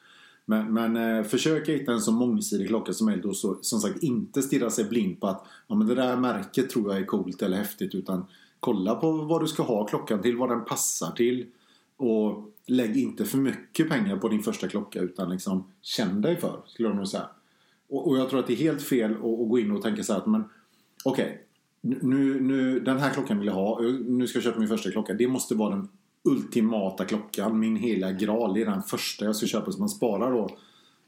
Men, 0.45 0.75
men 0.75 0.97
eh, 0.97 1.25
försök 1.25 1.69
hitta 1.69 1.93
en 1.93 2.01
så 2.01 2.13
mångsidig 2.13 2.69
klocka 2.69 2.93
som 2.93 3.07
möjligt 3.07 3.25
och 3.25 3.37
så, 3.37 3.59
som 3.63 3.81
sagt 3.81 4.03
inte 4.03 4.43
stirra 4.43 4.71
sig 4.71 4.85
blind 4.85 5.21
på 5.21 5.27
att 5.27 5.47
ja, 5.67 5.75
men 5.75 5.87
det 5.87 5.95
där 5.95 6.17
märket 6.17 6.71
tror 6.71 6.93
jag 6.93 7.03
är 7.03 7.07
coolt 7.07 7.43
eller 7.43 7.57
häftigt 7.57 7.95
utan 7.95 8.27
kolla 8.61 8.95
på 8.95 9.13
vad 9.13 9.41
du 9.41 9.47
ska 9.47 9.63
ha 9.63 9.87
klockan 9.87 10.23
till, 10.23 10.37
vad 10.37 10.49
den 10.49 10.65
passar 10.65 11.11
till 11.11 11.47
och 11.97 12.53
lägg 12.67 12.97
inte 12.97 13.25
för 13.25 13.39
mycket 13.39 13.89
pengar 13.89 14.17
på 14.17 14.29
din 14.29 14.43
första 14.43 14.69
klocka 14.69 15.01
utan 15.01 15.31
liksom 15.31 15.65
känn 15.83 16.21
dig 16.21 16.37
för, 16.37 16.61
skulle 16.67 16.89
jag 16.89 16.97
nog 16.97 17.09
säga. 17.09 17.29
Och, 17.89 18.09
och 18.09 18.19
jag 18.19 18.31
tror 18.31 18.41
att 18.41 18.47
det 18.47 18.53
är 18.53 18.57
helt 18.57 18.83
fel 18.83 19.13
att, 19.13 19.19
att 19.19 19.49
gå 19.49 19.59
in 19.59 19.71
och 19.71 19.83
tänka 19.83 20.03
så 20.03 20.13
här 20.13 20.21
att 20.21 20.27
men 20.27 20.45
okej, 21.05 21.47
nu, 21.83 22.41
nu, 22.41 22.81
den 22.81 22.99
här 22.99 23.11
klockan 23.11 23.39
vill 23.39 23.47
jag 23.47 23.55
ha, 23.55 23.81
nu 24.07 24.27
ska 24.27 24.37
jag 24.37 24.45
köpa 24.45 24.59
min 24.59 24.69
första 24.69 24.91
klocka. 24.91 25.15
Det 25.15 25.29
måste 25.29 25.55
vara 25.55 25.75
den 25.75 25.89
ultimata 26.25 27.05
klockan, 27.05 27.59
min 27.59 27.77
heliga 27.77 28.13
graal. 28.13 28.55
Det 28.55 28.63
är 28.63 28.67
den 28.67 28.83
första 28.83 29.25
jag 29.25 29.37
ska 29.37 29.47
köpa 29.47 29.73
som 29.73 29.81
man 29.81 29.89
sparar 29.89 30.33
då. 30.33 30.49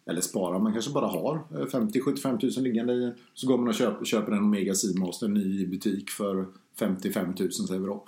Eller 0.06 0.20
sparar, 0.20 0.58
man 0.58 0.72
kanske 0.72 0.92
bara 0.92 1.06
har 1.06 1.34
eh, 1.34 1.66
50-75 1.66 2.38
tusen 2.38 2.64
liggande 2.64 2.92
i. 2.92 3.12
Så 3.34 3.46
går 3.46 3.58
man 3.58 3.68
och 3.68 3.74
köper, 3.74 4.04
köper 4.04 4.32
en 4.32 4.38
Omega 4.38 4.74
Seamaster 4.74 5.28
ny 5.28 5.62
i 5.62 5.66
butik 5.66 6.10
för 6.10 6.46
55 6.78 7.34
tusen 7.34 7.66
säger 7.66 7.80
vi 7.80 7.86
då. 7.86 8.04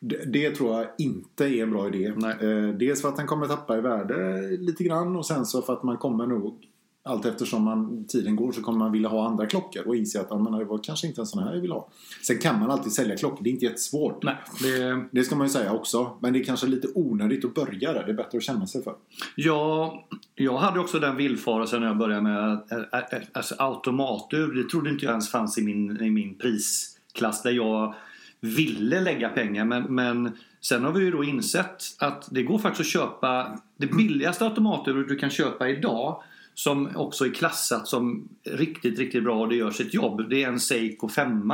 Det, 0.00 0.32
det 0.32 0.50
tror 0.50 0.74
jag 0.74 0.86
inte 0.98 1.44
är 1.44 1.62
en 1.62 1.70
bra 1.70 1.88
idé. 1.88 2.12
Nej. 2.16 2.36
Eh, 2.40 2.68
dels 2.68 3.02
för 3.02 3.08
att 3.08 3.16
den 3.16 3.26
kommer 3.26 3.46
tappa 3.46 3.78
i 3.78 3.80
värde 3.80 4.48
lite 4.56 4.84
grann 4.84 5.16
och 5.16 5.26
sen 5.26 5.46
så 5.46 5.62
för 5.62 5.72
att 5.72 5.82
man 5.82 5.96
kommer 5.96 6.26
nog 6.26 6.66
allt 7.06 7.26
eftersom 7.26 7.64
man, 7.64 8.04
tiden 8.08 8.36
går 8.36 8.52
så 8.52 8.62
kommer 8.62 8.78
man 8.78 8.92
vilja 8.92 9.08
ha 9.08 9.28
andra 9.28 9.46
klockor 9.46 9.86
och 9.86 9.96
inse 9.96 10.20
att 10.20 10.30
men 10.30 10.52
det 10.52 10.64
var 10.64 10.78
kanske 10.78 11.06
inte 11.06 11.20
en 11.20 11.26
sån 11.26 11.42
här 11.42 11.54
jag 11.54 11.60
vill 11.60 11.72
ha. 11.72 11.88
Sen 12.22 12.38
kan 12.38 12.60
man 12.60 12.70
alltid 12.70 12.92
sälja 12.92 13.16
klockor, 13.16 13.44
det 13.44 13.50
är 13.50 13.52
inte 13.52 13.64
jättesvårt. 13.64 14.22
Nej, 14.22 14.36
det, 14.62 15.04
Det 15.10 15.24
ska 15.24 15.36
man 15.36 15.46
ju 15.46 15.52
säga 15.52 15.72
också. 15.72 16.16
Men 16.20 16.32
det 16.32 16.38
är 16.38 16.44
kanske 16.44 16.66
lite 16.66 16.88
onödigt 16.94 17.44
att 17.44 17.54
börja 17.54 17.92
där. 17.92 18.04
Det 18.04 18.12
är 18.12 18.16
bättre 18.16 18.38
att 18.38 18.44
känna 18.44 18.66
sig 18.66 18.82
för. 18.82 18.94
Ja, 19.36 20.04
jag 20.34 20.58
hade 20.58 20.80
också 20.80 20.98
den 20.98 21.16
villfarelsen 21.16 21.80
när 21.80 21.86
jag 21.86 21.98
började 21.98 22.22
med 22.22 22.52
äh, 22.70 22.98
äh, 22.98 23.22
alltså 23.32 23.54
automatur. 23.58 24.54
Det 24.62 24.70
trodde 24.70 24.90
inte 24.90 25.04
jag 25.04 25.12
ens 25.12 25.30
fanns 25.30 25.58
i 25.58 25.62
min, 25.62 26.00
i 26.00 26.10
min 26.10 26.34
prisklass 26.34 27.42
där 27.42 27.50
jag 27.50 27.94
ville 28.40 29.00
lägga 29.00 29.28
pengar. 29.28 29.64
Men, 29.64 29.82
men 29.82 30.32
sen 30.60 30.84
har 30.84 30.92
vi 30.92 31.04
ju 31.04 31.10
då 31.10 31.24
insett 31.24 31.82
att 31.98 32.28
det 32.30 32.42
går 32.42 32.58
faktiskt 32.58 32.80
att 32.80 32.92
köpa 32.92 33.58
det 33.76 33.86
billigaste 33.86 34.44
automatur 34.44 35.04
du 35.04 35.16
kan 35.16 35.30
köpa 35.30 35.68
idag 35.68 36.22
som 36.54 36.96
också 36.96 37.26
är 37.26 37.30
klassat 37.30 37.88
som 37.88 38.28
riktigt, 38.44 38.98
riktigt 38.98 39.24
bra 39.24 39.40
och 39.40 39.48
det 39.48 39.56
gör 39.56 39.70
sitt 39.70 39.94
jobb. 39.94 40.30
Det 40.30 40.42
är 40.42 40.48
en 40.48 40.60
Seiko 40.60 41.08
5. 41.08 41.50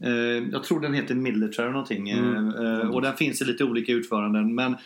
Eh, 0.00 0.12
jag 0.52 0.64
tror 0.64 0.80
den 0.80 0.94
heter 0.94 1.14
Military 1.14 1.70
någonting. 1.70 2.10
Mm. 2.10 2.48
Eh, 2.48 2.88
och 2.88 3.02
den 3.02 3.16
finns 3.16 3.42
i 3.42 3.44
lite 3.44 3.64
olika 3.64 3.92
utföranden. 3.92 4.54
Men 4.54 4.76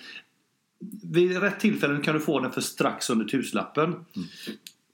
vid 1.12 1.40
rätt 1.40 1.60
tillfällen 1.60 2.02
kan 2.02 2.14
du 2.14 2.20
få 2.20 2.40
den 2.40 2.52
för 2.52 2.60
strax 2.60 3.10
under 3.10 3.24
tusenlappen. 3.24 3.94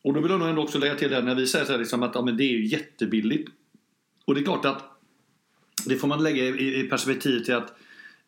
Och 0.04 0.14
då 0.14 0.20
vill 0.20 0.30
jag 0.30 0.40
nog 0.40 0.48
ändå 0.48 0.62
också 0.62 0.78
lägga 0.78 0.94
till 0.94 1.10
det 1.10 1.22
när 1.22 1.34
vi 1.34 1.46
säger 1.46 1.64
så 1.64 1.72
här 1.72 1.78
liksom 1.78 2.02
att 2.02 2.14
ja, 2.14 2.22
men 2.22 2.36
det 2.36 2.44
är 2.44 2.52
ju 2.52 2.66
jättebilligt. 2.66 3.50
Och 4.24 4.34
det 4.34 4.40
är 4.40 4.44
klart 4.44 4.64
att 4.64 4.82
det 5.86 5.96
får 5.96 6.08
man 6.08 6.22
lägga 6.22 6.44
i, 6.44 6.80
i 6.80 6.88
perspektiv 6.88 7.40
till 7.40 7.54
att 7.54 7.76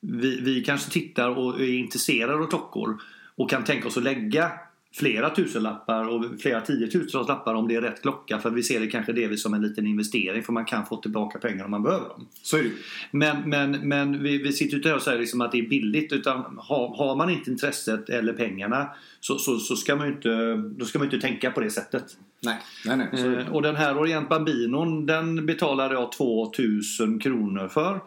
vi, 0.01 0.41
vi 0.41 0.65
kanske 0.65 0.91
tittar 0.91 1.29
och 1.29 1.61
är 1.61 1.75
intresserade 1.75 2.35
av 2.35 2.47
klockor 2.47 3.03
och 3.37 3.51
kan 3.51 3.65
tänka 3.65 3.89
oss 3.89 3.97
att 3.97 4.03
lägga 4.03 4.53
flera 4.99 5.31
tusenlappar 5.31 6.09
och 6.09 6.25
flera 6.41 6.61
tiotusentals 6.61 7.29
lappar 7.29 7.55
om 7.55 7.69
det 7.69 7.75
är 7.75 7.81
rätt 7.81 8.03
klocka 8.03 8.39
för 8.39 8.51
vi 8.51 8.63
ser 8.63 8.81
det 8.81 8.87
kanske 8.87 9.13
delvis 9.13 9.43
som 9.43 9.55
en 9.55 9.63
liten 9.63 9.87
investering 9.87 10.43
för 10.43 10.53
man 10.53 10.65
kan 10.65 10.87
få 10.87 10.97
tillbaka 10.97 11.39
pengar 11.39 11.65
om 11.65 11.71
man 11.71 11.83
behöver 11.83 12.09
dem. 12.09 12.27
Så 12.43 12.57
är 12.57 12.63
det 12.63 12.71
Men, 13.11 13.51
men, 13.51 13.89
men 13.89 14.23
vi, 14.23 14.39
vi 14.39 14.53
sitter 14.53 14.71
ju 14.71 14.77
inte 14.77 14.89
här 14.89 14.97
och 14.97 15.03
säger 15.03 15.19
liksom 15.19 15.41
att 15.41 15.53
det 15.53 15.59
är 15.59 15.69
billigt 15.69 16.13
utan 16.13 16.59
har, 16.59 16.97
har 16.97 17.17
man 17.17 17.31
inte 17.31 17.51
intresset 17.51 18.09
eller 18.09 18.33
pengarna 18.33 18.89
så, 19.21 19.39
så, 19.39 19.59
så 19.59 19.77
ska 19.77 19.97
man 19.97 20.07
ju 20.07 20.13
inte, 20.13 20.57
då 20.57 20.85
ska 20.85 20.99
man 20.99 21.07
inte 21.07 21.21
tänka 21.21 21.51
på 21.51 21.61
det 21.61 21.71
sättet. 21.71 22.05
Nej, 22.43 22.59
nej, 22.87 22.97
nej. 22.97 23.37
Eh, 23.37 23.53
och 23.53 23.63
den 23.63 23.77
här 23.77 23.99
Orient 23.99 24.29
Bambinon 24.29 25.07
den 25.07 25.47
betalade 25.47 25.95
jag 25.95 26.13
2000 26.13 27.19
kronor 27.19 27.69
för. 27.69 28.01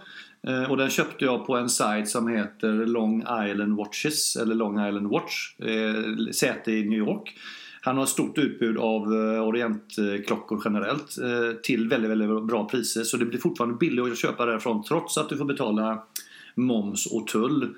Eh, 0.47 0.71
och 0.71 0.77
den 0.77 0.89
köpte 0.89 1.25
jag 1.25 1.47
på 1.47 1.57
en 1.57 1.69
sajt 1.69 2.09
som 2.09 2.27
heter 2.27 2.85
Long 2.85 3.21
Island 3.21 3.75
Watches 3.75 4.35
eller 4.35 4.55
Long 4.55 4.87
Island 4.87 5.07
Watch. 5.07 5.59
Eh, 5.59 6.31
säte 6.31 6.71
i 6.71 6.83
New 6.83 6.99
York. 6.99 7.37
Han 7.81 7.97
har 7.97 8.03
ett 8.03 8.09
stort 8.09 8.37
utbud 8.37 8.77
av 8.77 9.13
eh, 9.13 9.47
Orientklockor 9.47 10.61
generellt 10.65 11.17
till 11.63 11.89
väldigt, 11.89 12.11
väldigt 12.11 12.43
bra 12.47 12.69
priser. 12.69 13.03
Så 13.03 13.17
det 13.17 13.25
blir 13.25 13.39
fortfarande 13.39 13.77
billigt 13.77 14.11
att 14.11 14.17
köpa 14.17 14.45
därifrån 14.45 14.83
trots 14.83 15.17
att 15.17 15.29
du 15.29 15.37
får 15.37 15.45
betala 15.45 16.03
moms 16.55 17.05
och 17.05 17.27
tull. 17.27 17.75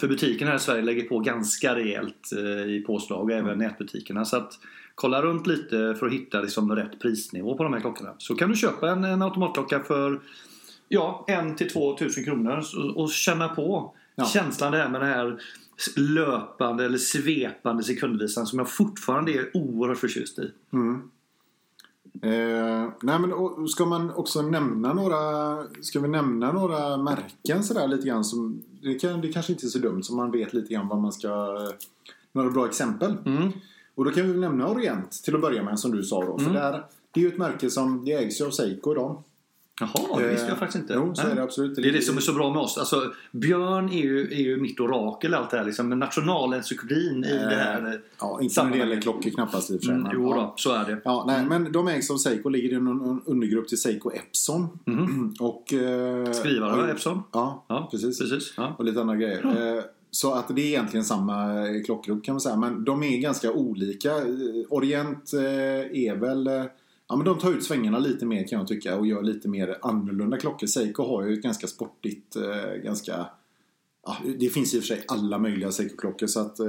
För 0.00 0.08
butiken 0.08 0.48
här 0.48 0.56
i 0.56 0.58
Sverige 0.58 0.82
lägger 0.82 1.02
på 1.02 1.18
ganska 1.18 1.74
rejält 1.74 2.32
i 2.68 2.80
påslag 2.80 3.24
och 3.24 3.32
även 3.32 3.58
nätbutikerna. 3.58 4.24
Så 4.24 4.36
att 4.36 4.58
kolla 4.94 5.22
runt 5.22 5.46
lite 5.46 5.94
för 5.98 6.06
att 6.06 6.12
hitta 6.12 6.40
liksom 6.40 6.76
rätt 6.76 7.00
prisnivå 7.00 7.56
på 7.56 7.62
de 7.62 7.72
här 7.72 7.80
klockorna. 7.80 8.14
Så 8.18 8.34
kan 8.34 8.50
du 8.50 8.56
köpa 8.56 8.90
en, 8.90 9.04
en 9.04 9.22
automatklocka 9.22 9.80
för 9.80 10.20
ja, 10.92 11.24
1 11.28 11.58
till 11.58 11.70
2 11.70 11.96
tusen 11.96 12.24
kronor 12.24 12.62
och, 12.76 13.02
och 13.02 13.10
känna 13.10 13.48
på 13.48 13.94
Ja. 14.14 14.24
känslan 14.24 14.72
det 14.72 14.78
här 14.78 14.88
med 14.88 15.00
den 15.00 15.08
här 15.10 15.38
löpande 15.96 16.84
eller 16.84 16.98
svepande 16.98 17.84
sekundvisan 17.84 18.46
som 18.46 18.58
jag 18.58 18.70
fortfarande 18.70 19.32
är 19.32 19.50
oerhört 19.56 19.98
förtjust 19.98 20.38
i. 20.38 20.50
Mm. 20.72 21.10
Eh, 22.22 22.90
nej 23.02 23.18
men 23.18 23.32
och, 23.32 23.70
ska 23.70 23.84
man 23.86 24.10
också 24.10 24.42
nämna 24.42 24.92
några, 24.92 25.18
ska 25.80 26.00
vi 26.00 26.08
nämna 26.08 26.52
några 26.52 26.96
märken 26.96 27.64
sådär 27.64 27.88
lite 27.88 28.06
grann 28.08 28.24
som, 28.24 28.62
det, 28.82 28.94
kan, 28.94 29.20
det 29.20 29.32
kanske 29.32 29.52
inte 29.52 29.66
är 29.66 29.68
så 29.68 29.78
dumt 29.78 30.02
så 30.02 30.14
man 30.14 30.30
vet 30.30 30.54
lite 30.54 30.74
grann 30.74 30.88
vad 30.88 30.98
man 30.98 31.12
ska, 31.12 31.58
några 32.32 32.50
bra 32.50 32.66
exempel. 32.66 33.16
Mm. 33.26 33.52
Och 33.94 34.04
då 34.04 34.10
kan 34.10 34.32
vi 34.32 34.38
nämna 34.38 34.68
Orient 34.68 35.12
till 35.24 35.34
att 35.34 35.40
börja 35.40 35.62
med 35.62 35.78
som 35.78 35.90
du 35.90 36.02
sa 36.02 36.24
då. 36.24 36.38
För 36.38 36.50
Mm. 36.50 36.54
där, 36.62 36.84
det 37.10 37.20
är 37.20 37.24
ju 37.24 37.28
ett 37.28 37.38
märke 37.38 37.70
som, 37.70 38.04
det 38.04 38.12
ägs 38.12 38.40
ju 38.40 38.46
av 38.46 38.50
Seiko 38.50 38.92
idag. 38.92 39.22
Jaha, 39.94 40.20
det 40.20 40.28
visste 40.28 40.48
jag 40.48 40.58
faktiskt 40.58 40.82
inte. 40.82 40.94
Jo, 40.94 41.14
så 41.14 41.26
är 41.26 41.34
det 41.34 41.42
absolut. 41.42 41.76
Det 41.76 41.88
är 41.88 41.92
det 41.92 42.00
som 42.02 42.16
är 42.16 42.20
så 42.20 42.32
bra 42.32 42.50
med 42.52 42.62
oss. 42.62 42.78
Alltså, 42.78 43.12
Björn 43.32 43.88
är 43.88 44.02
ju, 44.02 44.20
är 44.32 44.40
ju 44.40 44.56
mitt 44.56 44.80
orakel 44.80 45.34
allt 45.34 45.50
det 45.50 45.56
här. 45.58 45.64
Liksom, 45.64 45.88
nationalencyklopedin 45.98 47.24
i 47.24 47.38
det 47.38 47.54
här. 47.54 48.00
Ja, 48.20 48.38
inte 48.42 48.62
när 48.64 48.70
det 48.70 48.78
gäller 48.78 49.00
klockor 49.00 49.30
knappast 49.30 49.70
i 49.70 49.76
och. 49.76 49.84
Mm, 49.84 50.06
jo 50.14 50.30
ja. 50.30 50.36
då, 50.36 50.54
så 50.56 50.72
är 50.72 50.84
det. 50.84 51.00
Ja, 51.04 51.24
nej, 51.26 51.44
men 51.48 51.72
de 51.72 51.88
ägs 51.88 52.10
av 52.10 52.16
Seiko, 52.16 52.48
ligger 52.48 52.68
i 52.68 52.74
en 52.74 53.20
undergrupp 53.26 53.68
till 53.68 53.80
Seiko 53.80 54.10
Epson. 54.10 54.68
Och, 55.40 55.72
eh. 55.72 56.32
Skrivare, 56.32 56.82
och- 56.82 56.88
Epson? 56.88 57.22
Ja, 57.32 57.64
Ja, 57.68 57.88
precis. 57.90 58.18
precis. 58.18 58.54
Ja. 58.56 58.74
Och 58.78 58.84
lite 58.84 59.00
andra 59.00 59.16
grejer. 59.16 59.76
Eh, 59.76 59.82
Så 60.10 60.32
att 60.34 60.48
det 60.56 60.62
är 60.62 60.66
egentligen 60.66 61.04
samma 61.04 61.66
eh, 61.68 61.82
klockgrupp 61.86 62.24
kan 62.24 62.34
man 62.34 62.40
säga. 62.40 62.56
Men 62.56 62.84
de 62.84 63.02
är 63.02 63.18
ganska 63.18 63.52
olika. 63.52 64.10
Eh, 64.10 64.24
Orient 64.68 65.32
eh, 65.32 65.40
är 66.04 66.16
väl... 66.16 66.68
Ja 67.12 67.16
men 67.16 67.24
de 67.26 67.38
tar 67.38 67.52
ut 67.52 67.64
svängarna 67.64 67.98
lite 67.98 68.26
mer 68.26 68.46
kan 68.48 68.58
jag 68.58 68.68
tycka 68.68 68.96
och 68.96 69.06
gör 69.06 69.22
lite 69.22 69.48
mer 69.48 69.78
annorlunda 69.82 70.36
klockor. 70.36 70.66
Seiko 70.66 71.02
har 71.02 71.22
ju 71.26 71.32
ett 71.34 71.42
ganska 71.42 71.66
sportigt, 71.66 72.36
eh, 72.36 72.82
ganska... 72.84 73.26
Ja, 74.06 74.16
det 74.38 74.48
finns 74.48 74.74
i 74.74 74.78
och 74.78 74.82
för 74.82 74.86
sig 74.88 75.04
alla 75.08 75.38
möjliga 75.38 75.72
Seiko-klockor 75.72 76.26
så 76.26 76.40
att... 76.40 76.58
eh, 76.58 76.66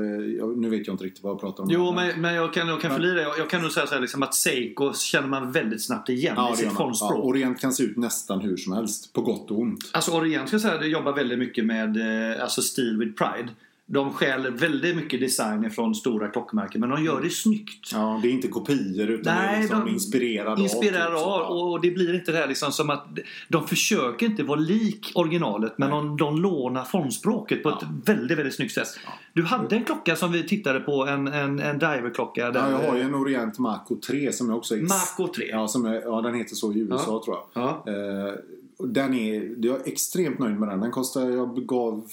Nu 0.55 0.69
vet 0.69 0.87
jag 0.87 0.93
inte 0.93 1.03
riktigt 1.03 1.23
vad 1.23 1.31
jag 1.31 1.39
pratar 1.39 1.63
om. 1.63 1.69
Jo, 1.71 1.91
men, 1.91 2.21
men 2.21 2.33
jag 2.33 2.53
kan, 2.53 2.67
jag 2.67 2.81
kan 2.81 2.91
förlira. 2.91 3.21
Jag, 3.21 3.39
jag 3.39 3.49
kan 3.49 3.61
nog 3.61 3.71
säga 3.71 3.87
så 3.87 3.93
här, 3.93 4.01
liksom, 4.01 4.23
att 4.23 4.35
Seiko 4.35 4.93
känner 4.93 5.27
man 5.27 5.51
väldigt 5.51 5.85
snabbt 5.85 6.09
igen 6.09 6.33
Ja, 6.37 6.53
i 6.53 6.57
sitt 6.57 6.73
formspråk. 6.73 7.11
Ja, 7.13 7.21
Orient 7.21 7.59
kan 7.59 7.73
se 7.73 7.83
ut 7.83 7.97
nästan 7.97 8.41
hur 8.41 8.57
som 8.57 8.73
helst. 8.73 9.13
På 9.13 9.21
gott 9.21 9.51
och 9.51 9.59
ont. 9.59 9.79
Alltså 9.93 10.11
Orient 10.11 10.47
ska 10.47 10.55
jag 10.55 10.61
säga, 10.61 10.85
jobbar 10.85 11.13
väldigt 11.13 11.39
mycket 11.39 11.65
med 11.65 11.97
eh, 12.33 12.43
alltså 12.43 12.61
Steel 12.61 12.97
with 12.97 13.23
Pride. 13.23 13.49
De 13.93 14.13
stjäl 14.13 14.51
väldigt 14.53 14.95
mycket 14.95 15.19
design 15.19 15.71
från 15.71 15.95
stora 15.95 16.27
klockmärken 16.27 16.81
men 16.81 16.89
de 16.89 17.03
gör 17.03 17.21
det 17.21 17.29
snyggt. 17.29 17.89
Ja, 17.93 18.19
det 18.23 18.27
är 18.27 18.31
inte 18.31 18.47
kopior 18.47 19.09
utan 19.09 19.35
det 19.35 19.41
är 19.41 19.51
Nej, 19.51 19.61
liksom 19.61 19.79
de- 19.85 19.91
inspirerade 19.91 20.61
Inspirerar 20.61 21.11
av. 21.13 21.39
typ, 21.39 21.49
av 21.51 21.57
och 21.71 21.81
det 21.81 21.91
blir 21.91 22.15
inte 22.15 22.31
det 22.31 22.37
här 22.37 22.47
liksom 22.47 22.71
som 22.71 22.89
att 22.89 23.05
de 23.47 23.67
försöker 23.67 24.25
inte 24.25 24.43
vara 24.43 24.59
lik 24.59 25.11
originalet 25.15 25.77
men 25.77 25.89
de, 25.89 26.17
de 26.17 26.41
lånar 26.41 26.83
formspråket 26.83 27.63
på 27.63 27.69
Ja. 27.69 27.77
ett 27.81 28.09
väldigt, 28.09 28.37
väldigt 28.37 28.55
snyggt 28.55 28.73
sätt. 28.73 28.87
Du 29.33 29.43
hade 29.43 29.75
en 29.75 29.83
klocka 29.83 30.15
som 30.15 30.31
vi 30.31 30.43
tittade 30.47 30.79
på, 30.79 31.07
en, 31.07 31.27
en, 31.27 31.59
en 31.59 31.79
diverklocka. 31.79 32.41
Ja, 32.53 32.69
jag 32.71 32.77
har 32.89 32.95
ju 32.95 33.01
en 33.01 33.15
Orient 33.15 33.59
Marco 33.59 33.95
3 33.95 34.31
som 34.31 34.49
jag 34.49 34.57
också... 34.57 34.75
Marco 34.75 35.33
3. 35.33 35.45
Ja, 35.51 35.67
som 35.67 35.85
är, 35.85 36.01
ja, 36.01 36.21
den 36.21 36.33
heter 36.35 36.55
så 36.55 36.73
i 36.73 36.79
USA 36.79 37.21
tror 37.25 37.37
jag. 37.53 37.63
Ja. 37.63 37.83
Eh, 37.91 38.33
och 38.33 38.37
den 38.77 39.13
är, 39.13 39.55
jag 39.65 39.75
är 39.75 39.87
extremt 39.87 40.39
nöjd 40.39 40.59
med 40.59 40.69
den. 40.69 40.79
Den 40.79 40.91
kostar, 40.91 41.29
jag 41.29 41.65
gav, 41.65 42.07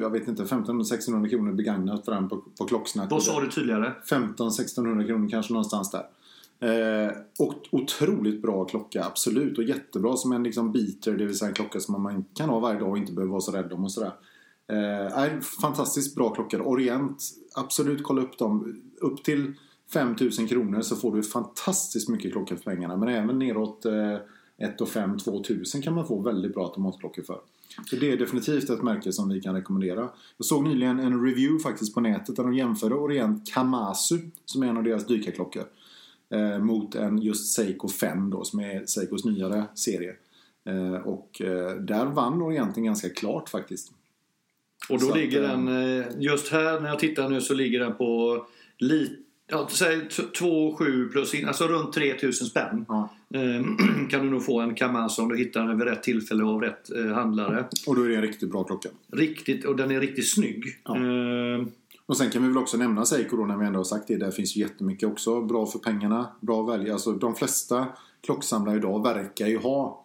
jag 0.00 0.10
vet 0.10 0.28
inte, 0.28 0.44
1500-1600 0.44 1.28
kronor 1.28 1.52
begagnat 1.52 2.04
för 2.04 2.12
den 2.12 2.28
på, 2.28 2.36
på 2.58 2.64
Klocksnack. 2.64 3.10
Vad 3.10 3.22
sa 3.22 3.40
du 3.40 3.50
tydligare? 3.50 3.92
1500-1600 4.04 5.06
kronor 5.06 5.28
kanske 5.28 5.52
någonstans 5.52 5.90
där. 5.90 6.04
Eh, 6.62 7.12
och 7.38 7.54
otroligt 7.70 8.42
bra 8.42 8.64
klocka, 8.64 9.04
absolut. 9.04 9.58
Och 9.58 9.64
jättebra 9.64 10.16
som 10.16 10.32
en 10.32 10.42
liksom 10.42 10.72
beater, 10.72 11.12
det 11.12 11.24
vill 11.24 11.38
säga 11.38 11.48
en 11.48 11.54
klocka 11.54 11.80
som 11.80 12.02
man 12.02 12.24
kan 12.34 12.48
ha 12.48 12.60
varje 12.60 12.80
dag 12.80 12.90
och 12.90 12.98
inte 12.98 13.12
behöver 13.12 13.30
vara 13.30 13.40
så 13.40 13.52
rädd 13.52 13.72
om 13.72 13.84
och 13.84 13.92
sådär. 13.92 14.12
Eh, 14.68 15.40
fantastiskt 15.62 16.14
bra 16.14 16.34
klockor. 16.34 16.60
Orient, 16.60 17.22
absolut 17.54 18.02
kolla 18.02 18.22
upp 18.22 18.38
dem. 18.38 18.82
Upp 19.00 19.24
till 19.24 19.54
5000 19.92 20.48
kronor 20.48 20.80
så 20.80 20.96
får 20.96 21.16
du 21.16 21.22
fantastiskt 21.22 22.08
mycket 22.08 22.32
klockor 22.32 22.56
för 22.56 22.64
pengarna. 22.64 22.96
Men 22.96 23.08
även 23.08 23.38
neråt 23.38 23.84
eh, 23.84 24.16
1 24.62 24.88
5 24.88 25.18
2000 25.18 25.82
kan 25.82 25.94
man 25.94 26.06
få 26.06 26.20
väldigt 26.20 26.54
bra 26.54 26.64
automatklockor 26.64 27.22
för. 27.22 27.40
Så 27.86 27.96
det 27.96 28.12
är 28.12 28.16
definitivt 28.16 28.70
ett 28.70 28.82
märke 28.82 29.12
som 29.12 29.28
vi 29.28 29.40
kan 29.40 29.54
rekommendera. 29.54 30.08
Jag 30.36 30.46
såg 30.46 30.64
nyligen 30.64 31.00
en 31.00 31.24
review 31.24 31.62
faktiskt 31.62 31.94
på 31.94 32.00
nätet 32.00 32.36
där 32.36 32.42
de 32.42 32.54
jämförde 32.54 32.94
Orient 32.94 33.52
Kamasu 33.52 34.18
som 34.44 34.62
är 34.62 34.66
en 34.66 34.76
av 34.76 34.84
deras 34.84 35.06
dykarklockor 35.06 35.64
eh, 36.30 36.58
mot 36.58 36.94
en 36.94 37.18
just 37.18 37.52
Seiko 37.52 37.88
5 37.88 38.30
då 38.30 38.44
som 38.44 38.60
är 38.60 38.86
Seikos 38.86 39.24
nyare 39.24 39.64
serie. 39.74 40.14
Eh, 40.64 40.94
och 40.94 41.42
eh, 41.42 41.76
där 41.76 42.06
vann 42.06 42.42
Orienten 42.42 42.84
ganska 42.84 43.08
klart 43.10 43.48
faktiskt. 43.48 43.92
Och 44.88 44.98
då 44.98 45.06
Så 45.06 45.10
att, 45.10 45.16
ligger 45.16 45.42
eh, 45.42 45.48
den, 45.48 45.68
eh, 46.00 46.06
just 46.18 46.48
här 46.48 46.80
när 46.80 46.88
jag 46.88 46.98
tittar 46.98 47.28
nu 47.28 47.40
så 47.40 47.54
ligger 47.54 47.80
den 47.80 47.94
på 47.94 48.46
lite 48.78 49.16
Ja, 49.52 49.68
säg 49.70 49.96
2,7 49.96 51.08
plus 51.12 51.34
in, 51.34 51.48
alltså 51.48 51.64
runt 51.68 51.92
3000 51.92 52.46
spänn. 52.46 52.84
Ja. 52.88 53.08
Eh, 53.34 53.64
kan 54.10 54.24
du 54.24 54.30
nog 54.30 54.44
få 54.44 54.60
en 54.60 54.74
Kamasa 54.74 55.22
om 55.22 55.28
du 55.28 55.38
hittar 55.38 55.66
den 55.66 55.78
vid 55.78 55.88
rätt 55.88 56.02
tillfälle 56.02 56.44
och 56.44 56.50
av 56.50 56.60
rätt 56.60 56.90
eh, 56.96 57.06
handlare. 57.06 57.64
Och 57.86 57.96
då 57.96 58.02
är 58.02 58.08
det 58.08 58.16
en 58.16 58.22
riktigt 58.22 58.50
bra 58.50 58.64
klocka. 58.64 58.88
Riktigt, 59.12 59.64
och 59.64 59.76
den 59.76 59.90
är 59.90 60.00
riktigt 60.00 60.34
snygg. 60.34 60.64
Ja. 60.84 60.96
Eh, 60.96 61.66
Och 62.06 62.16
sen 62.16 62.30
kan 62.30 62.42
vi 62.42 62.48
väl 62.48 62.58
också 62.58 62.76
nämna 62.76 63.04
Seiko 63.04 63.36
då 63.36 63.46
när 63.46 63.56
vi 63.56 63.66
ändå 63.66 63.78
har 63.78 63.84
sagt 63.84 64.08
det. 64.08 64.16
Där 64.16 64.30
finns 64.30 64.56
ju 64.56 64.60
jättemycket 64.60 65.08
också. 65.08 65.42
Bra 65.42 65.66
för 65.66 65.78
pengarna, 65.78 66.26
bra 66.40 66.62
välja. 66.62 66.92
Alltså 66.92 67.12
de 67.12 67.34
flesta 67.34 67.86
klocksamlare 68.20 68.76
idag 68.76 69.02
verkar 69.02 69.46
ju 69.46 69.58
ha 69.58 70.04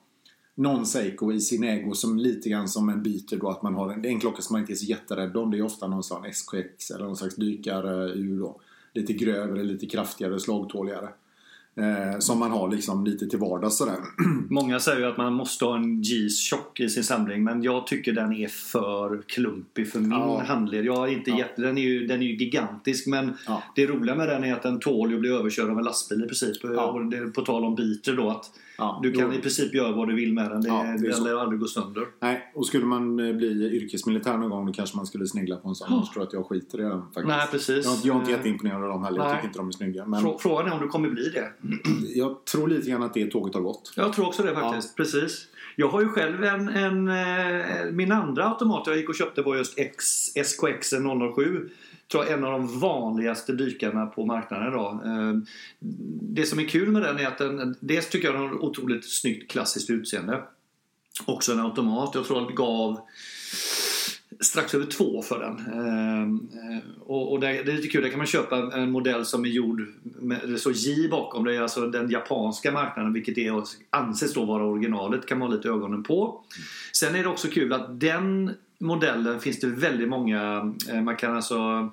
någon 0.56 0.86
Seiko 0.86 1.32
i 1.32 1.40
sin 1.42 1.64
ägo 1.64 1.94
som 1.94 2.18
lite 2.18 2.50
grann 2.50 2.68
som 2.68 2.90
en 2.90 3.04
beater 3.04 3.38
då. 3.38 3.50
Att 3.50 3.64
man 3.64 3.74
har 3.76 3.94
en, 3.94 4.06
en 4.06 4.20
klocka 4.20 4.42
som 4.42 4.54
man 4.54 4.62
inte 4.62 4.74
är 4.74 4.76
så 4.76 4.86
jätterädd 4.86 5.38
om. 5.38 5.52
Det 5.52 5.58
är 5.58 5.62
ofta 5.62 5.88
någon 5.88 6.04
sån 6.04 6.26
SKX 6.26 6.92
eller 6.92 7.06
någon 7.06 7.18
slags 7.18 7.36
dykare-ur 7.36 8.40
då. 8.40 8.60
Lite 8.98 9.14
grövre, 9.14 9.64
lite 9.64 9.86
kraftigare, 9.86 10.40
slagtåligare. 10.40 11.08
Eh, 11.76 12.20
som 12.20 12.40
man 12.40 12.52
har 12.52 12.72
liksom 12.72 13.06
lite 13.06 13.28
till 13.28 13.40
vardags 13.40 13.78
sådär. 13.78 13.96
många 14.50 14.80
säger 14.80 15.00
ju 15.00 15.06
att 15.06 15.18
man 15.18 15.34
måste 15.34 15.66
ha 15.66 15.76
en 15.76 16.02
G's 16.04 16.30
tjock 16.30 16.80
i 16.80 16.90
sin 16.90 17.04
samling 17.04 17.44
men 17.44 17.64
jag 17.64 17.88
tycker 17.88 18.14
den 18.14 18.34
är 18.34 18.48
för 18.48 19.22
klumpig 19.28 19.92
för 19.92 20.00
min 20.00 20.12
Ja. 20.12 20.44
handled. 20.48 20.86
Jag 20.86 21.10
är 21.10 21.14
inte 21.14 21.30
Ja. 21.32 21.38
jätte, 21.38 21.62
den, 21.62 21.78
är 21.78 21.82
ju, 21.82 22.08
den 22.08 22.22
är 22.22 22.26
ju 22.26 22.36
gigantisk 22.36 23.08
men 23.08 23.34
Ja. 23.48 23.64
det 23.76 23.86
roliga 23.88 24.16
med 24.16 24.28
den 24.30 24.44
är 24.44 24.54
att 24.54 24.64
den 24.64 24.80
tål 24.80 25.14
att 25.14 25.20
bli 25.20 25.30
överkörd 25.30 25.70
av 25.70 25.78
en 25.78 25.84
lastbil 25.84 26.24
i 26.24 26.28
princip. 26.28 26.58
Ja. 26.64 27.02
På 27.36 27.42
tal 27.42 27.66
om 27.66 27.76
biter 27.76 28.14
då 28.14 28.30
att 28.30 28.52
Ja, 28.78 29.00
du 29.04 29.12
kan 29.12 29.30
då- 29.30 29.36
i 29.36 29.42
princip 29.42 29.74
göra 29.74 29.92
vad 29.92 30.08
du 30.08 30.16
vill 30.16 30.34
med 30.34 30.52
den. 30.52 30.62
Det, 30.62 30.68
Ja, 30.68 30.84
det 31.02 31.10
den 31.10 31.24
lär 31.24 31.36
aldrig 31.42 31.60
gå 31.60 31.68
sönder. 31.68 32.06
Nej, 32.20 32.52
och 32.56 32.66
skulle 32.68 32.86
man 32.86 33.20
eh, 33.20 33.36
bli 33.36 33.76
yrkesmilitär 33.76 34.38
någon 34.38 34.50
gång 34.50 34.66
då 34.66 34.74
kanske 34.74 34.98
man 34.98 35.06
skulle 35.06 35.28
snegla 35.28 35.56
på 35.56 35.68
en 35.70 35.76
sån. 35.76 35.94
Annars 35.94 36.10
tror 36.10 36.22
jag 36.22 36.28
att 36.28 36.34
jag 36.34 36.46
skiter 36.46 36.80
i 36.80 36.82
den 36.84 37.02
faktiskt. 37.02 37.28
Nej 37.28 37.48
precis. 37.52 37.86
Jag, 37.86 37.96
jag 38.04 38.16
är 38.16 38.20
inte 38.20 38.32
jätteimponerad 38.32 38.84
av 38.84 38.90
dem 38.90 39.04
heller. 39.04 39.18
Jag 39.18 39.26
Nej. 39.28 39.36
tycker 39.36 39.48
inte 39.48 39.60
de 39.60 39.68
är 39.68 39.72
snygga. 39.72 40.06
Men 40.06 40.20
Frå- 40.24 40.38
Frågan 40.40 40.68
är 40.68 40.74
om 40.74 40.82
du 40.82 40.88
kommer 40.88 41.10
bli 41.10 41.30
det. 41.30 41.52
jag 42.16 42.46
tror 42.46 42.68
lite 42.68 42.90
grann 42.90 43.04
att 43.04 43.14
det 43.14 43.32
tåget 43.32 43.54
har 43.56 43.62
gått. 43.62 43.94
Jag 43.96 44.14
tror 44.14 44.28
också 44.28 44.44
det 44.44 44.54
faktiskt. 44.54 44.96
Precis. 44.96 45.48
Jag 45.76 45.88
har 45.88 46.02
ju 46.02 46.08
själv 46.08 46.44
en, 46.44 46.70
en 46.70 47.08
eh, 47.08 47.66
min 47.92 48.12
andra 48.12 48.44
automat 48.50 48.84
jag 48.88 48.98
gick 48.98 49.10
och 49.10 49.16
köpte 49.16 49.42
var 49.42 49.56
just 49.56 49.80
X, 49.80 50.06
SKX 50.36 50.92
007. 51.36 51.70
Tror 52.12 52.24
jag 52.24 52.34
en 52.34 52.44
av 52.44 52.52
de 52.52 52.80
vanligaste 52.80 53.54
dykarna 53.54 54.06
på 54.06 54.26
marknaden 54.26 54.68
idag. 54.68 55.06
Eh, 55.06 55.34
det 56.22 56.46
som 56.46 56.60
är 56.60 56.64
kul 56.64 56.92
med 56.92 57.02
den 57.02 57.20
är 57.20 57.28
att 57.28 57.38
den, 57.38 57.76
dels 57.80 58.10
tycker 58.10 58.28
jag 58.28 58.36
den 58.36 58.42
har 58.42 58.56
ett 58.56 58.62
otroligt 58.62 59.10
snyggt 59.10 59.52
klassiskt 59.52 59.90
utseende. 59.90 60.44
Också 61.26 61.52
en 61.52 61.60
automat. 61.60 62.16
Jag 62.16 62.26
tror 62.26 62.42
att 62.42 62.48
det 62.48 62.54
gav 62.54 63.00
strax 64.40 64.76
över 64.76 64.86
två 64.86 65.22
för 65.22 65.40
den. 65.40 65.60
Eh, 65.74 66.40
och, 67.00 67.32
och 67.32 67.40
det, 67.40 67.48
det 67.48 67.72
är 67.72 67.76
lite 67.76 67.88
kul, 67.88 68.02
där 68.02 68.10
kan 68.10 68.18
man 68.18 68.28
köpa 68.28 68.58
en, 68.58 68.72
en 68.72 68.92
modell 68.92 69.26
som 69.26 69.46
är 69.46 69.50
gjord 69.50 69.88
med 70.04 70.50
det 70.50 70.60
står 70.60 70.74
J 70.74 71.08
bakom. 71.10 71.44
Det 71.44 71.56
är 71.56 71.62
alltså 71.62 71.88
den 71.88 72.10
japanska 72.10 72.72
marknaden, 72.72 73.14
vilket 73.14 73.38
är, 73.38 73.64
anses 73.90 74.34
då 74.34 74.46
vara 74.46 74.66
originalet. 74.66 75.26
kan 75.26 75.40
man 75.40 75.48
ha 75.48 75.56
lite 75.56 75.70
ögonen 75.70 76.04
på. 76.04 76.44
Sen 76.94 77.16
är 77.16 77.24
det 77.24 77.30
också 77.30 77.48
kul 77.48 77.74
att 77.74 78.00
den 78.00 78.52
modellen 78.80 79.40
finns 79.40 79.60
det 79.60 79.68
väldigt 79.68 80.10
många, 80.10 80.74
eh, 80.90 81.02
man 81.02 81.16
kan 81.16 81.36
alltså 81.36 81.92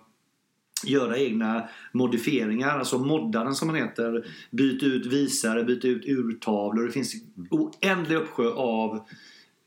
göra 0.87 1.19
egna 1.19 1.69
modifieringar, 1.93 2.79
alltså 2.79 2.99
modda 2.99 3.45
den 3.45 3.55
som 3.55 3.67
man 3.69 3.77
heter. 3.77 4.27
Byta 4.51 4.87
ut 4.87 5.07
visare, 5.07 5.65
byta 5.65 5.89
ut 5.89 6.05
urtavlor. 6.05 6.87
Det 6.87 6.93
finns 6.93 7.15
oändlig 7.51 8.17
uppsjö 8.17 8.51
av 8.51 9.01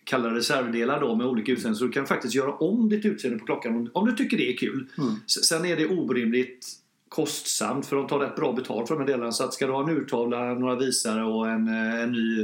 kalla 0.04 0.36
reservdelar 0.36 1.02
då 1.02 1.16
med 1.16 1.28
olika 1.28 1.52
utseenden. 1.52 1.76
Så 1.76 1.86
du 1.86 1.92
kan 1.92 2.06
faktiskt 2.06 2.36
göra 2.36 2.54
om 2.54 2.90
ditt 2.90 3.06
utseende 3.06 3.40
på 3.40 3.46
klockan 3.46 3.90
om, 3.94 4.06
du 4.06 4.12
tycker 4.12 4.38
det 4.38 4.54
är 4.54 4.58
kul. 4.58 4.88
Mm. 4.98 5.14
Sen 5.26 5.66
är 5.66 5.76
det 5.76 5.88
orimligt 5.88 6.68
kostsamt 7.10 7.86
för 7.86 7.96
de 7.96 8.08
tar 8.08 8.20
rätt 8.20 8.36
bra 8.36 8.54
betalt 8.54 8.88
för 8.88 8.96
de 8.96 9.02
här 9.02 9.08
delarna. 9.08 9.32
Så 9.32 9.44
att 9.44 9.54
ska 9.54 9.68
du 9.68 9.72
ha 9.74 9.90
en 9.90 9.98
urtavla, 9.98 10.54
några 10.54 10.76
visare 10.76 11.24
och 11.24 11.50
en, 11.50 11.68
eh, 11.68 12.04
en 12.04 12.12
ny 12.12 12.42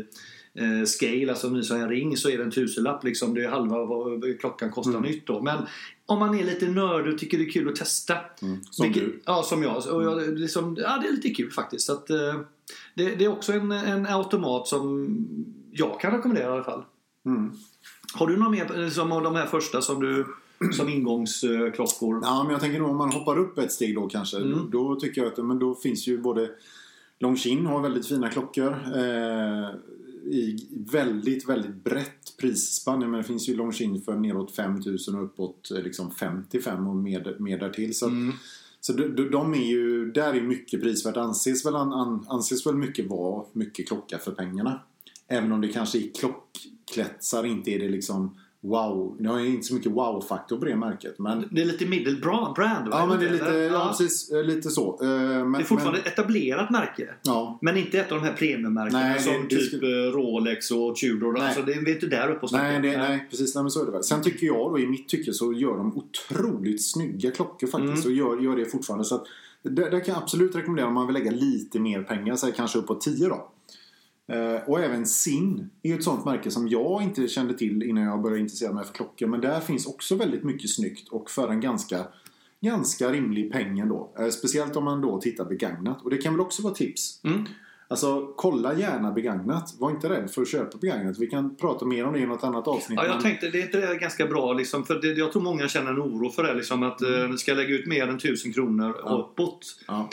eh, 0.56 0.86
scale, 0.86 1.30
alltså 1.30 1.48
en 1.48 1.53
ny 1.53 1.63
sån 1.63 1.80
här 1.80 1.88
ring, 1.88 2.18
så 2.18 2.30
är 2.30 2.38
det 2.38 2.44
en 2.44 2.51
tusenlapp. 2.51 3.03
Liksom. 3.03 3.34
Det 3.34 3.44
är 3.44 3.50
halva 3.50 3.86
vad 3.86 4.39
klockan 4.39 4.72
kostar 4.72 4.98
Mm. 4.98 5.12
nytt 5.12 5.27
då. 5.27 5.42
Men 5.42 5.58
om 6.05 6.19
man 6.19 6.39
är 6.39 6.43
lite 6.43 6.67
nörd 6.67 7.07
och 7.07 7.19
tycker 7.19 7.38
det 7.38 7.43
är 7.43 7.51
kul 7.51 7.69
att 7.69 7.75
testa. 7.75 8.17
Som 8.69 8.83
vilket- 8.83 9.03
du. 9.03 9.22
Ja, 9.25 9.43
som 9.43 9.63
jag. 9.63 9.88
Och 9.88 10.03
jag 10.03 10.39
liksom, 10.39 10.77
ja, 10.79 10.98
det 10.98 11.07
är 11.07 11.12
lite 11.12 11.29
kul 11.29 11.51
faktiskt. 11.51 11.86
Så 11.86 11.93
att, 11.93 12.10
eh, 12.10 12.39
det, 12.95 13.15
det 13.15 13.25
är 13.25 13.31
också 13.31 13.53
en, 13.53 13.72
en 13.72 14.05
automat 14.05 14.67
som 14.67 15.07
jag 15.72 16.00
kan 16.00 16.12
rekommendera 16.12 16.48
i 16.50 16.51
alla 16.51 16.63
fall. 16.63 16.83
Mm. 17.25 17.51
Har 18.13 18.27
du 18.27 18.38
några 18.38 18.50
mer 18.50 18.89
som 18.89 19.12
av 19.12 19.24
de 19.24 19.36
här 19.36 19.45
första 19.45 19.81
som 19.81 20.00
du 20.00 20.25
som 20.74 20.89
ingångsklockor? 20.89 22.19
Ja, 22.24 22.43
men 22.43 22.51
jag 22.51 22.62
tänker 22.62 22.79
nog 22.79 22.89
om 22.89 22.98
man 22.98 23.12
hoppar 23.12 23.38
upp 23.39 23.57
ett 23.57 23.72
steg 23.72 23.95
då 23.95 24.07
kanske. 24.07 24.38
Mm. 24.38 24.69
Då, 24.72 24.89
då 24.89 24.95
tycker 24.95 25.22
jag 25.24 25.31
att 25.33 25.45
men 25.45 25.60
då 25.60 25.75
finns 25.75 26.07
ju 26.07 26.17
både 26.17 26.50
Longines 27.19 27.67
har 27.67 27.81
väldigt 27.81 28.07
fina 28.07 28.29
klockor. 28.29 28.72
Eh, 28.95 29.69
I 30.25 30.68
väldigt, 30.92 31.50
väldigt 31.50 31.84
brett 31.84 32.38
prisspann. 32.38 33.00
Men 33.00 33.12
det 33.12 33.24
finns 33.24 33.50
ju 33.50 33.56
Longines 33.56 34.06
för 34.06 34.15
neråt 34.15 34.56
5000 34.56 35.15
och 35.15 35.24
uppåt 35.24 35.72
eh, 35.72 35.84
liksom 35.84 36.12
55 36.12 36.88
och 36.88 36.96
mer, 36.96 37.36
mer 37.39 37.60
därtill. 37.60 37.96
Så, 37.96 38.08
Mm. 38.08 38.34
så 38.82 38.94
de, 38.94 39.30
de- 39.32 39.53
är 39.53 39.68
ju, 39.72 40.12
där 40.12 40.34
är 40.34 40.42
mycket 40.42 40.82
prisvärt. 40.82 41.18
Anses 41.18 41.65
väl, 41.65 41.75
an, 41.75 41.94
an, 41.94 42.25
anses 42.30 42.65
väl 42.65 42.75
mycket 42.75 43.08
vara 43.10 43.46
mycket 43.53 43.88
klocka 43.88 44.18
för 44.18 44.32
pengarna. 44.32 44.80
Även 45.27 45.51
om 45.51 45.62
det 45.62 45.68
kanske 45.68 45.98
i 45.98 46.12
klockkretsar 46.20 47.46
inte 47.46 47.72
är 47.72 47.80
det 47.80 47.89
liksom 47.89 48.36
wow. 48.63 49.15
Det 49.20 49.29
har 49.29 49.39
inte 49.39 49.63
så 49.67 49.74
mycket 49.74 49.91
wow-faktor 49.91 50.58
på 50.58 50.65
det 50.65 50.75
märket. 50.75 51.20
Men, 51.20 51.48
Det 51.51 51.62
är 51.62 51.65
lite 51.65 51.86
middle 51.86 52.15
brand, 52.22 52.58
va? 52.58 52.84
ja, 52.91 53.05
men 53.05 53.20
det 53.20 53.25
är 53.27 53.32
lite, 53.32 53.46
Eller? 53.46 53.60
ja, 53.74 53.88
precis, 53.98 54.32
eh, 54.32 54.43
lite 54.43 54.70
så. 54.70 55.00
Eh, 55.03 55.08
Men, 55.10 55.51
Det 55.51 55.60
är 55.60 55.63
fortfarande 55.63 56.00
men, 56.00 56.08
ett 56.12 56.20
etablerat 56.20 56.70
märke. 56.70 57.10
ja, 57.24 57.60
Men 57.62 57.77
inte 57.77 58.00
ett 58.00 58.12
av 58.12 58.17
de 58.22 58.24
här 58.27 58.34
premiummärkena 58.34 59.17
som 59.20 59.34
det 59.50 59.55
typ 59.55 59.67
skulle- 59.67 60.08
eh, 60.08 60.12
Rolex 60.12 60.72
och 60.72 60.96
Tudor. 60.96 61.34
Nej. 61.34 61.41
Alltså, 61.41 61.62
det 61.62 61.74
är 61.74 61.89
inte 61.89 62.08
där 62.08 62.32
uppe 62.32 62.46
och. 62.46 62.51
Nej, 62.51 62.82
det, 62.82 62.98
nej, 62.98 63.27
precis. 63.29 63.55
Nej, 63.55 63.63
men 63.63 63.72
så 63.72 63.82
är 63.82 63.86
det 63.86 63.91
väl. 63.91 64.03
Sen 64.03 64.22
tycker 64.22 64.48
jag 64.48 64.72
då, 64.72 64.79
i 64.79 64.88
mitt 64.88 65.10
tycke 65.10 65.34
så 65.34 65.53
gör 65.53 65.77
de 65.77 65.98
otroligt 65.98 66.86
snygga 66.91 67.32
klockor 67.32 67.67
faktiskt. 67.67 68.05
Och 68.05 68.12
gör, 68.12 68.39
gör 68.41 68.55
det 68.55 68.65
fortfarande. 68.65 69.05
Så 69.05 69.15
att, 69.15 69.24
där, 69.63 69.91
där 69.91 70.00
kan 70.00 70.13
jag 70.13 70.24
absolut 70.24 70.55
rekommendera 70.55 70.88
om 70.88 70.93
man 70.93 71.08
vill 71.08 71.13
lägga 71.13 71.32
lite 71.32 71.79
mer 71.79 72.03
pengar. 72.03 72.36
Så 72.36 72.46
här, 72.46 72.53
kanske 72.53 72.79
uppåt 72.79 73.01
10 73.01 73.27
då. 73.27 73.50
Eh, 74.32 74.70
och 74.70 74.80
även 74.80 75.06
Sin 75.06 75.70
är 75.84 75.96
ett 75.96 76.03
sånt 76.03 76.25
märke 76.25 76.51
som 76.51 76.68
jag 76.68 77.03
inte 77.03 77.27
kände 77.27 77.53
till 77.53 77.84
innan 77.84 78.03
jag 78.03 78.22
började 78.22 78.42
intressera 78.42 78.74
mig 78.74 78.86
för 78.86 78.94
klockor. 78.94 79.27
Men 79.27 79.42
där 79.42 79.60
finns 79.60 79.86
också 79.86 80.15
väldigt 80.15 80.44
mycket 80.44 80.70
snyggt 80.70 81.10
och 81.10 81.30
för 81.30 81.50
en 81.50 81.60
ganska, 81.60 82.08
ganska 82.62 83.12
rimlig 83.12 83.51
peng 83.51 83.80
ändå. 83.80 84.13
Eh, 84.20 84.30
speciellt 84.30 84.75
om 84.75 84.84
man 84.84 85.01
då 85.01 85.22
tittar 85.22 85.46
begagnat. 85.46 86.01
Och 86.01 86.10
det 86.10 86.18
kan 86.18 86.34
väl 86.34 86.42
också 86.42 86.63
vara 86.63 86.74
tips. 86.74 87.24
Mm. 87.24 87.46
Alltså 87.88 88.34
kolla 88.36 88.74
gärna 88.74 89.12
begagnat. 89.12 89.75
Var 89.80 89.92
inte 89.92 90.10
rädd 90.10 90.32
för 90.32 90.42
att 90.42 90.48
köpa 90.48 90.77
begagnat. 90.77 91.20
Vi 91.20 91.27
kan 91.27 91.56
prata 91.56 91.86
mer 91.86 92.06
om 92.06 92.13
det 92.13 92.20
i 92.20 92.25
något 92.25 92.44
annat 92.44 92.68
avsnitt. 92.68 93.00
Ja, 93.01 93.06
jag 93.06 93.13
men- 93.13 93.24
tänkte, 93.24 93.50
det 93.50 93.60
är 93.60 93.65
inte 93.65 93.77
det 93.77 93.96
ganska 93.96 94.25
bra 94.25 94.53
liksom, 94.53 94.84
för 94.86 94.96
det, 94.96 95.08
jag 95.08 95.32
tror 95.32 95.42
många 95.42 95.68
känner 95.68 95.92
en 95.92 96.01
oro 96.01 96.30
för 96.30 96.44
det 96.44 96.53
liksom 96.53 96.84
att 96.84 97.01
mm. 97.01 97.38
ska 97.38 97.51
jag 97.51 97.58
lägga 97.58 97.75
ut 97.75 97.88
mer 97.88 98.08
än 98.08 98.15
1000 98.15 98.53
kronor 98.53 98.96
Ja. 99.03 99.10
uppåt 99.10 99.65
ja. 99.88 100.10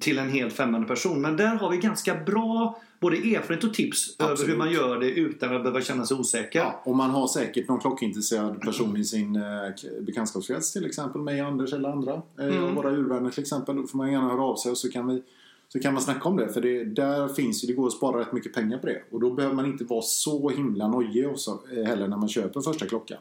till 0.00 0.18
en 0.18 0.30
helt 0.30 0.52
främmande 0.52 0.86
person. 0.86 1.20
Men 1.20 1.36
där 1.36 1.56
har 1.56 1.70
vi 1.70 1.76
ganska 1.76 2.14
bra 2.14 2.78
både 3.00 3.16
erfarenhet 3.16 3.64
och 3.64 3.74
tips 3.74 4.16
över 4.18 4.32
Absolut. 4.32 4.52
hur 4.52 4.58
man 4.58 4.70
gör 4.70 5.00
det 5.00 5.10
utan 5.10 5.56
att 5.56 5.62
behöva 5.62 5.80
känna 5.80 6.06
sig 6.06 6.16
osäker. 6.16 6.58
Ja, 6.58 6.82
och 6.84 6.96
man 6.96 7.10
har 7.10 7.26
säkert 7.26 7.68
någon 7.68 7.80
klockintresserad 7.80 8.60
person 8.60 8.96
i 8.96 9.04
sin 9.04 9.36
eh, 9.36 9.42
bekantskapskrets 10.00 10.72
till 10.72 10.86
exempel. 10.86 11.20
Mig, 11.20 11.40
Anders 11.40 11.72
eller 11.72 11.88
andra. 11.88 12.22
Eh, 12.38 12.46
Mm. 12.56 12.74
Våra 12.74 12.90
urvänner 12.90 13.30
till 13.30 13.42
exempel. 13.42 13.76
Då 13.76 13.82
får 13.86 13.98
man 13.98 14.12
gärna 14.12 14.28
höra 14.28 14.42
av 14.42 14.56
sig 14.56 14.70
och 14.70 14.78
så 14.78 14.90
kan, 14.90 15.06
vi, 15.08 15.22
så 15.68 15.80
kan 15.80 15.94
man 15.94 16.02
snacka 16.02 16.28
om 16.28 16.36
det. 16.36 16.48
För 16.48 16.60
det, 16.60 16.84
där 16.84 17.28
finns 17.28 17.64
ju, 17.64 17.66
det 17.66 17.72
går 17.74 17.86
att 17.86 17.92
spara 17.92 18.20
rätt 18.20 18.32
mycket 18.32 18.54
pengar 18.54 18.78
på 18.78 18.86
det. 18.86 19.02
Och 19.10 19.20
då 19.20 19.30
behöver 19.30 19.54
man 19.56 19.66
inte 19.66 19.84
vara 19.84 20.02
så 20.02 20.48
himla 20.48 20.88
nojig 20.88 21.28
också, 21.28 21.58
eh, 21.76 21.84
heller 21.84 22.08
när 22.08 22.16
man 22.16 22.28
köper 22.28 22.60
första 22.60 22.86
klockan. 22.86 23.18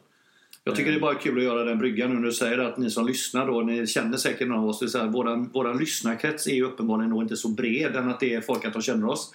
Jag 0.68 0.76
tycker 0.76 0.92
det 0.92 0.98
är 0.98 1.02
bara 1.02 1.16
kul 1.16 1.38
att 1.38 1.44
göra 1.44 1.64
den 1.64 1.78
bryggan 1.80 2.10
nu 2.10 2.16
när 2.16 2.26
du 2.26 2.32
säger 2.32 2.58
att 2.58 2.78
ni 2.78 2.90
som 2.90 3.06
lyssnar 3.08 3.48
då, 3.48 3.62
ni 3.62 3.88
känner 3.88 4.18
säkert 4.18 4.48
någon 4.48 4.58
av 4.60 4.70
oss. 4.70 4.80
Det 4.80 4.86
är 4.86 4.88
så 4.88 4.98
här, 4.98 5.08
våran, 5.08 5.50
våran 5.54 5.78
lyssnarkrets 5.78 6.48
är 6.48 6.54
ju 6.54 6.64
uppenbarligen 6.66 7.10
nog 7.10 7.22
inte 7.22 7.36
så 7.38 7.50
bred 7.50 7.96
än 7.96 8.10
att 8.10 8.20
det 8.20 8.34
är 8.34 8.42
folk 8.42 8.66
att 8.66 8.74
de 8.74 8.82
känner 8.82 9.08
oss. 9.10 9.32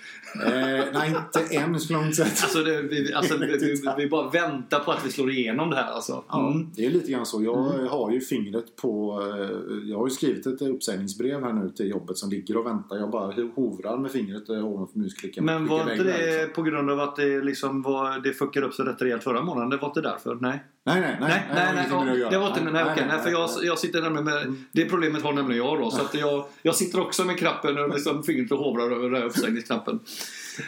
Eh, 0.46 0.50
nej, 0.92 1.08
inte 1.34 1.54
än 1.56 1.80
skulle 1.80 1.98
jag 1.98 2.06
inte 2.06 2.16
säga. 2.16 2.28
Alltså, 2.28 2.62
det, 2.62 2.82
vi, 2.82 3.14
alltså 3.14 3.36
vi, 3.36 3.46
vi, 3.46 3.74
vi 3.98 4.08
bara 4.08 4.30
väntar 4.30 4.78
på 4.78 4.90
att 4.92 5.06
vi 5.06 5.10
slår 5.12 5.30
igenom 5.30 5.70
det 5.70 5.76
här 5.76 5.92
alltså. 5.92 6.24
Ja, 6.28 6.50
Mm. 6.50 6.66
det 6.76 6.86
är 6.86 6.90
lite 6.90 7.12
grann 7.12 7.26
så. 7.26 7.42
Jag 7.42 7.54
har 7.88 8.10
ju 8.10 8.20
fingret 8.20 8.76
på... 8.76 9.20
eh, 9.40 9.90
Jag 9.90 9.98
har 9.98 10.06
ju 10.06 10.10
skrivit 10.10 10.46
ett 10.46 10.62
uppsägningsbrev 10.62 11.42
här 11.44 11.52
nu 11.52 11.70
till 11.70 11.90
jobbet 11.90 12.18
som 12.18 12.30
ligger 12.30 12.56
och 12.56 12.66
väntar. 12.66 12.96
Jag 12.96 13.10
bara 13.10 13.32
hovrar 13.54 13.96
med 13.96 14.10
fingret 14.10 14.48
eh, 14.48 14.66
ovanför 14.66 14.98
musklicken. 14.98 15.44
Men 15.44 15.66
var 15.66 15.80
inte 15.80 16.04
det 16.04 16.36
liksom. 16.36 16.52
på 16.54 16.62
grund 16.62 16.90
av 16.90 17.00
att 17.00 17.16
det, 17.16 17.40
liksom 17.42 17.82
var, 17.82 18.18
det 18.18 18.32
fuckade 18.32 18.66
upp 18.66 18.74
sig 18.74 18.84
rätt 18.84 19.02
rejält 19.02 19.22
förra 19.24 19.42
månaden? 19.42 19.70
Det 19.70 19.76
var 19.76 19.88
inte 19.88 20.00
därför? 20.00 20.38
Nej? 20.40 20.62
Nej, 20.86 21.00
nej, 21.00 21.16
nej. 21.20 21.30
Nej, 21.30 21.42
nej, 21.54 21.86
nej, 21.90 22.04
med 22.04 22.14
det 22.14 22.34
ja, 22.34 22.40
var 22.40 22.48
inte 22.48 22.60
nej, 22.60 22.72
nej, 22.72 22.84
okej, 22.92 23.04
nej, 23.08 23.18
för 23.22 23.30
jag, 23.30 23.50
nej. 23.56 23.66
jag 23.66 23.78
sitter 23.78 24.02
nämligen 24.02 24.24
med, 24.24 24.54
det 24.72 24.84
problemet 24.84 25.22
har 25.22 25.32
nämligen 25.32 25.66
jag 25.66 25.78
då. 25.80 25.90
Så 25.90 26.02
att 26.02 26.14
jag, 26.14 26.44
jag 26.62 26.74
sitter 26.76 27.00
också 27.00 27.24
med 27.24 27.38
knappen 27.38 27.78
och 27.78 27.94
liksom 27.94 28.22
fingret 28.22 28.52
och 28.52 28.58
hovrar 28.58 28.84
över 28.84 29.10
den 29.10 29.14
här 29.14 29.24
uppsägningsknappen. 29.28 30.00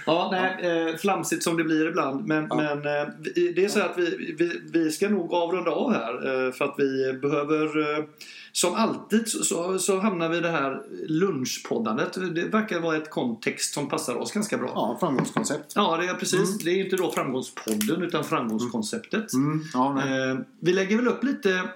Ja, 0.06 0.28
nej, 0.32 0.88
eh, 0.88 0.96
flamsigt 0.96 1.42
som 1.42 1.56
det 1.56 1.64
blir 1.64 1.88
ibland. 1.88 2.26
Men, 2.26 2.46
Ja. 2.50 2.56
men 2.56 2.76
eh, 2.76 3.08
det 3.54 3.64
är 3.64 3.68
så 3.68 3.78
här 3.78 3.88
att 3.88 3.98
vi, 3.98 4.34
vi, 4.38 4.60
vi 4.72 4.90
ska 4.90 5.08
nog 5.08 5.34
avrunda 5.34 5.70
av 5.70 5.92
här. 5.92 6.46
Eh, 6.46 6.52
för 6.52 6.64
att 6.64 6.74
vi 6.78 7.12
behöver, 7.12 7.98
eh, 7.98 8.04
som 8.52 8.74
alltid 8.74 9.28
så, 9.28 9.78
så, 9.78 10.00
hamnar 10.00 10.28
vi 10.28 10.36
i 10.36 10.40
det 10.40 10.50
här 10.50 10.82
lunchpoddandet. 11.08 12.34
Det 12.34 12.44
verkar 12.44 12.80
vara 12.80 12.96
ett 12.96 13.10
kontext 13.10 13.74
som 13.74 13.88
passar 13.88 14.14
oss 14.14 14.32
ganska 14.32 14.58
bra. 14.58 14.70
Ja, 14.74 14.96
framgångskoncept. 15.00 15.72
Ja, 15.74 15.96
det 15.96 16.06
är 16.06 16.14
precis. 16.14 16.58
Det 16.58 16.70
är 16.70 16.84
inte 16.84 16.96
då 16.96 17.12
framgångspodden 17.12 18.02
utan 18.02 18.24
framgångskonceptet. 18.24 19.32
Mm, 19.32 19.64
ja, 19.74 19.94
nej. 19.94 20.30
Eh, 20.30 20.38
vi 20.60 20.72
lägger 20.72 20.96
väl 20.96 21.08
upp 21.08 21.24
lite 21.24 21.68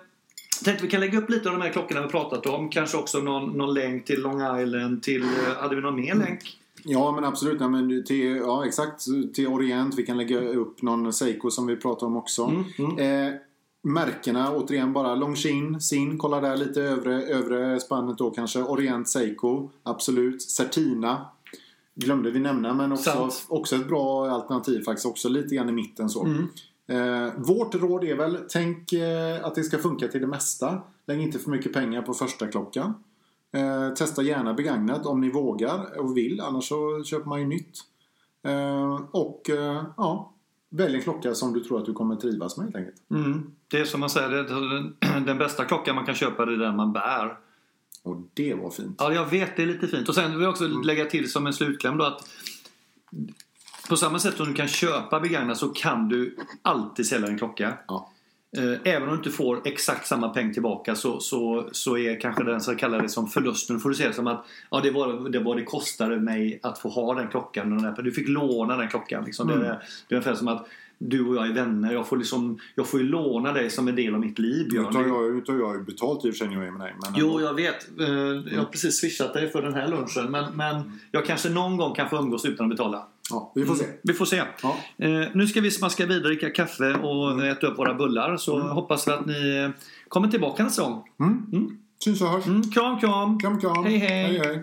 Tänkte 0.65 0.85
vi 0.85 0.91
kan 0.91 1.01
lägga 1.01 1.19
upp 1.19 1.31
lite 1.31 1.49
av 1.49 1.55
de 1.55 1.63
här 1.63 1.73
klockorna 1.73 2.03
vi 2.03 2.09
pratat 2.09 2.47
om. 2.47 2.69
Kanske 2.69 2.97
också 2.97 3.19
någon, 3.19 3.59
någon 3.59 3.75
länk 3.75 4.05
till 4.05 4.23
Long 4.23 4.61
Island. 4.61 5.03
Till, 5.03 5.23
eh, 5.23 5.29
hade 5.61 5.77
vi 5.77 5.83
någon 5.83 5.97
mer 5.97 6.15
länk? 6.15 6.59
Ja, 6.85 7.13
men 7.13 7.25
absolut. 7.25 7.61
Ja, 7.61 7.69
men 7.69 8.05
till, 8.05 8.37
ja, 8.37 8.67
exakt. 8.67 9.05
Till 9.35 9.47
Orient. 9.47 9.95
Vi 9.99 10.07
kan 10.07 10.17
lägga 10.17 10.41
upp 10.41 10.83
någon 10.83 11.13
Seiko 11.13 11.51
som 11.51 11.67
vi 11.67 11.77
pratade 11.77 12.07
om 12.07 12.17
också. 12.17 12.45
Mm, 12.45 12.65
mm. 12.79 13.29
Eh, 13.29 13.35
märkena, 13.87 14.53
återigen 14.53 14.93
bara 14.93 15.15
Longines, 15.15 15.89
Sin, 15.89 16.19
kolla 16.19 16.41
där 16.41 16.57
lite 16.57 16.83
övre, 16.83 17.23
övre 17.23 17.81
spannet 17.81 18.19
då 18.19 18.31
kanske. 18.31 18.63
Orient, 18.63 19.09
Seiko, 19.09 19.71
absolut. 19.83 20.43
Certina 20.43 21.27
glömde 21.95 22.31
vi 22.31 22.41
nämna, 22.41 22.75
men 22.75 22.93
också, 22.93 23.11
Sant. 23.11 23.47
också 23.49 23.77
ett 23.77 23.89
bra 23.89 24.31
alternativ 24.31 24.83
faktiskt. 24.83 25.07
Också 25.07 25.29
lite 25.29 25.55
grann 25.55 25.69
i 25.69 25.73
mitten 25.73 26.09
så. 26.09 26.25
Mm. 26.25 26.47
Eh, 26.89 27.33
vårt 27.37 27.75
råd 27.75 28.05
är 28.05 28.17
väl, 28.17 28.39
tänk 28.49 28.93
eh, 28.93 29.45
att 29.45 29.55
det 29.55 29.65
ska 29.65 29.79
funka 29.79 30.09
till 30.09 30.21
det 30.21 30.27
mesta. 30.27 30.83
Lägg 31.07 31.21
inte 31.21 31.39
för 31.39 31.51
mycket 31.51 31.73
pengar 31.73 32.03
på 32.03 32.15
första 32.15 32.47
klockan. 32.47 32.95
Eh, 33.53 33.95
testa 33.95 34.23
gärna 34.23 34.55
begagnat 34.55 35.07
om 35.07 35.21
ni 35.21 35.31
vågar 35.31 36.01
och 36.01 36.17
vill, 36.17 36.41
annars 36.41 36.69
så 36.69 37.05
köper 37.05 37.29
man 37.29 37.41
ju 37.41 37.47
nytt. 37.47 37.79
Eh, 38.43 39.01
och 39.11 39.51
eh, 39.51 39.85
ja, 39.97 40.33
välj 40.71 40.97
en 40.97 41.03
klocka 41.03 41.35
som 41.35 41.53
du 41.53 41.61
tror 41.65 41.79
att 41.79 41.87
du 41.87 41.93
kommer 41.93 42.17
trivas 42.17 42.57
med 42.57 42.65
helt 42.65 42.77
enkelt. 42.77 43.11
Mm. 43.11 43.56
Det 43.71 43.79
är 43.81 43.85
som 43.85 44.01
man 44.01 44.11
säger, 44.11 44.29
det, 44.29 45.21
den, 45.27 45.39
bästa 45.39 45.65
klockan 45.65 45.95
man 45.95 46.07
kan 46.07 46.15
köpa 46.15 46.43
är 46.43 46.47
den 46.47 46.77
man 46.77 46.93
bär. 46.93 47.37
Och 48.03 48.17
det 48.35 48.55
var 48.55 48.71
fint. 48.71 48.97
Ja, 48.99 49.13
jag 49.13 49.31
vet. 49.31 49.57
Det 49.57 49.63
är 49.63 49.67
lite 49.67 49.87
fint. 49.89 50.09
Och 50.09 50.15
sen 50.15 50.33
vill 50.33 50.41
jag 50.43 50.51
också 50.51 50.67
lägga 50.67 51.05
till 51.05 51.31
som 51.33 51.47
en 51.47 51.53
slutkläm 51.53 51.97
då 51.99 52.05
att 52.05 52.29
på 53.89 53.97
samma 53.97 54.19
sätt 54.19 54.37
som 54.37 54.47
du 54.47 54.55
kan 54.55 54.69
köpa 54.69 55.21
begagnat 55.21 55.59
så 55.59 55.69
kan 55.69 56.09
du 56.09 56.37
alltid 56.63 57.07
sälja 57.07 57.29
en 57.29 57.39
klocka. 57.39 57.73
Ja. 57.89 58.11
Eh, 58.57 58.93
Även 58.95 59.03
om 59.03 59.09
du 59.09 59.15
inte 59.17 59.31
får 59.31 59.61
exakt 59.65 60.07
samma 60.07 60.29
peng 60.29 60.53
tillbaka 60.55 60.95
så, 60.95 61.21
så, 61.21 61.69
så 61.73 61.99
är 61.99 62.21
kanske 62.21 62.45
den 62.45 62.61
så 62.61 62.75
kallar 62.77 63.03
det 63.03 63.09
som 63.09 63.29
förlusten. 63.29 63.81
får 63.81 63.89
du 63.89 63.95
se 63.95 64.07
det 64.09 64.13
som 64.15 64.27
att 64.27 64.47
ja, 64.71 64.81
det, 64.81 64.91
var, 64.91 65.29
det 65.29 65.39
var 65.39 65.57
det 65.57 65.65
kostade 65.65 66.21
mig 66.21 66.61
att 66.63 66.79
få 66.79 66.89
ha 66.89 67.15
den 67.15 67.29
klockan. 67.29 67.73
och 67.73 67.83
den 67.83 67.95
där- 67.95 68.03
Du 68.03 68.13
fick 68.13 68.29
låna 68.29 68.77
den 68.77 68.89
klockan. 68.89 69.25
Liksom. 69.25 69.49
Mm. 69.51 69.61
Det, 69.63 69.67
är, 69.69 69.83
det 70.09 70.15
är 70.15 70.17
ungefär 70.19 70.35
som 70.35 70.49
att 70.49 70.67
du 70.99 71.27
och 71.27 71.37
jag 71.37 71.47
är 71.47 71.53
vänner. 71.53 71.93
Jag 71.93 72.09
får, 72.09 72.17
liksom, 72.17 72.59
jag 72.75 72.87
får 72.87 73.01
ju 73.01 73.07
låna 73.07 73.53
dig 73.53 73.71
som 73.71 73.89
en 73.89 73.97
del 73.97 74.15
av 74.15 74.21
mitt 74.21 74.39
liv 74.39 74.65
Nu 74.67 74.71
Björn. 74.71 74.93
tar 74.93 75.03
Det- 75.03 75.09
jag, 75.09 75.35
nu 75.35 75.41
tar 75.41 75.55
jag 75.55 75.85
betalt 75.85 76.25
i 76.25 76.31
och 76.31 76.35
för 76.35 76.39
sig 76.47 76.49
med 76.57 76.59
dig. 76.81 76.95
Men 77.03 77.13
Jo, 77.17 77.41
jag 77.41 77.55
vet. 77.55 78.01
Eh, 78.01 78.07
Jag 78.53 78.59
har 78.59 78.65
precis 78.65 79.01
swishat 79.01 79.35
dig 79.35 79.51
för 79.51 79.63
den 79.63 79.75
här 79.75 79.89
lunchen. 79.89 80.31
Men, 80.31 80.57
men 80.57 81.01
jag 81.11 81.25
kanske 81.27 81.49
någon 81.49 81.77
gång 81.77 81.95
kan 81.95 82.09
få 82.11 82.17
umgås 82.17 82.45
utan 82.45 82.67
att 82.67 82.71
betala. 82.71 83.07
ja, 83.31 83.53
vi 83.55 83.65
får 83.65 83.75
se. 83.75 83.85
Vi 84.03 84.13
får 84.13 84.25
se. 84.25 84.43
Ja. 84.63 84.77
Eh, 84.99 85.29
nu 85.35 85.47
ska 85.47 85.61
vi 85.61 85.71
smaska 85.71 86.07
vidare, 86.07 86.23
dricka 86.23 86.51
kaffe 86.51 86.95
och 86.95 87.45
äta 87.47 87.67
upp 87.67 87.79
våra 87.79 87.95
bullar. 87.95 88.37
Så 88.37 88.59
hoppas 88.61 89.09
vi 89.09 89.13
att 89.13 89.27
ni 89.27 89.57
eh, 89.65 89.71
kommer 90.09 90.29
tillbaka 90.29 90.65
nästa 90.65 90.83
gång. 90.83 91.03
Mm. 91.21 91.47
Mm. 91.53 91.79
Syns 92.05 92.23
och 92.23 92.29
hörs. 92.29 92.47
Mm, 92.47 92.63
kram, 92.71 93.01
kram! 93.01 93.39
Kram, 93.41 93.61
kram. 93.61 93.85
Hej, 93.85 93.97
hej. 93.99 94.25
hej, 94.25 94.39
hej. 94.39 94.63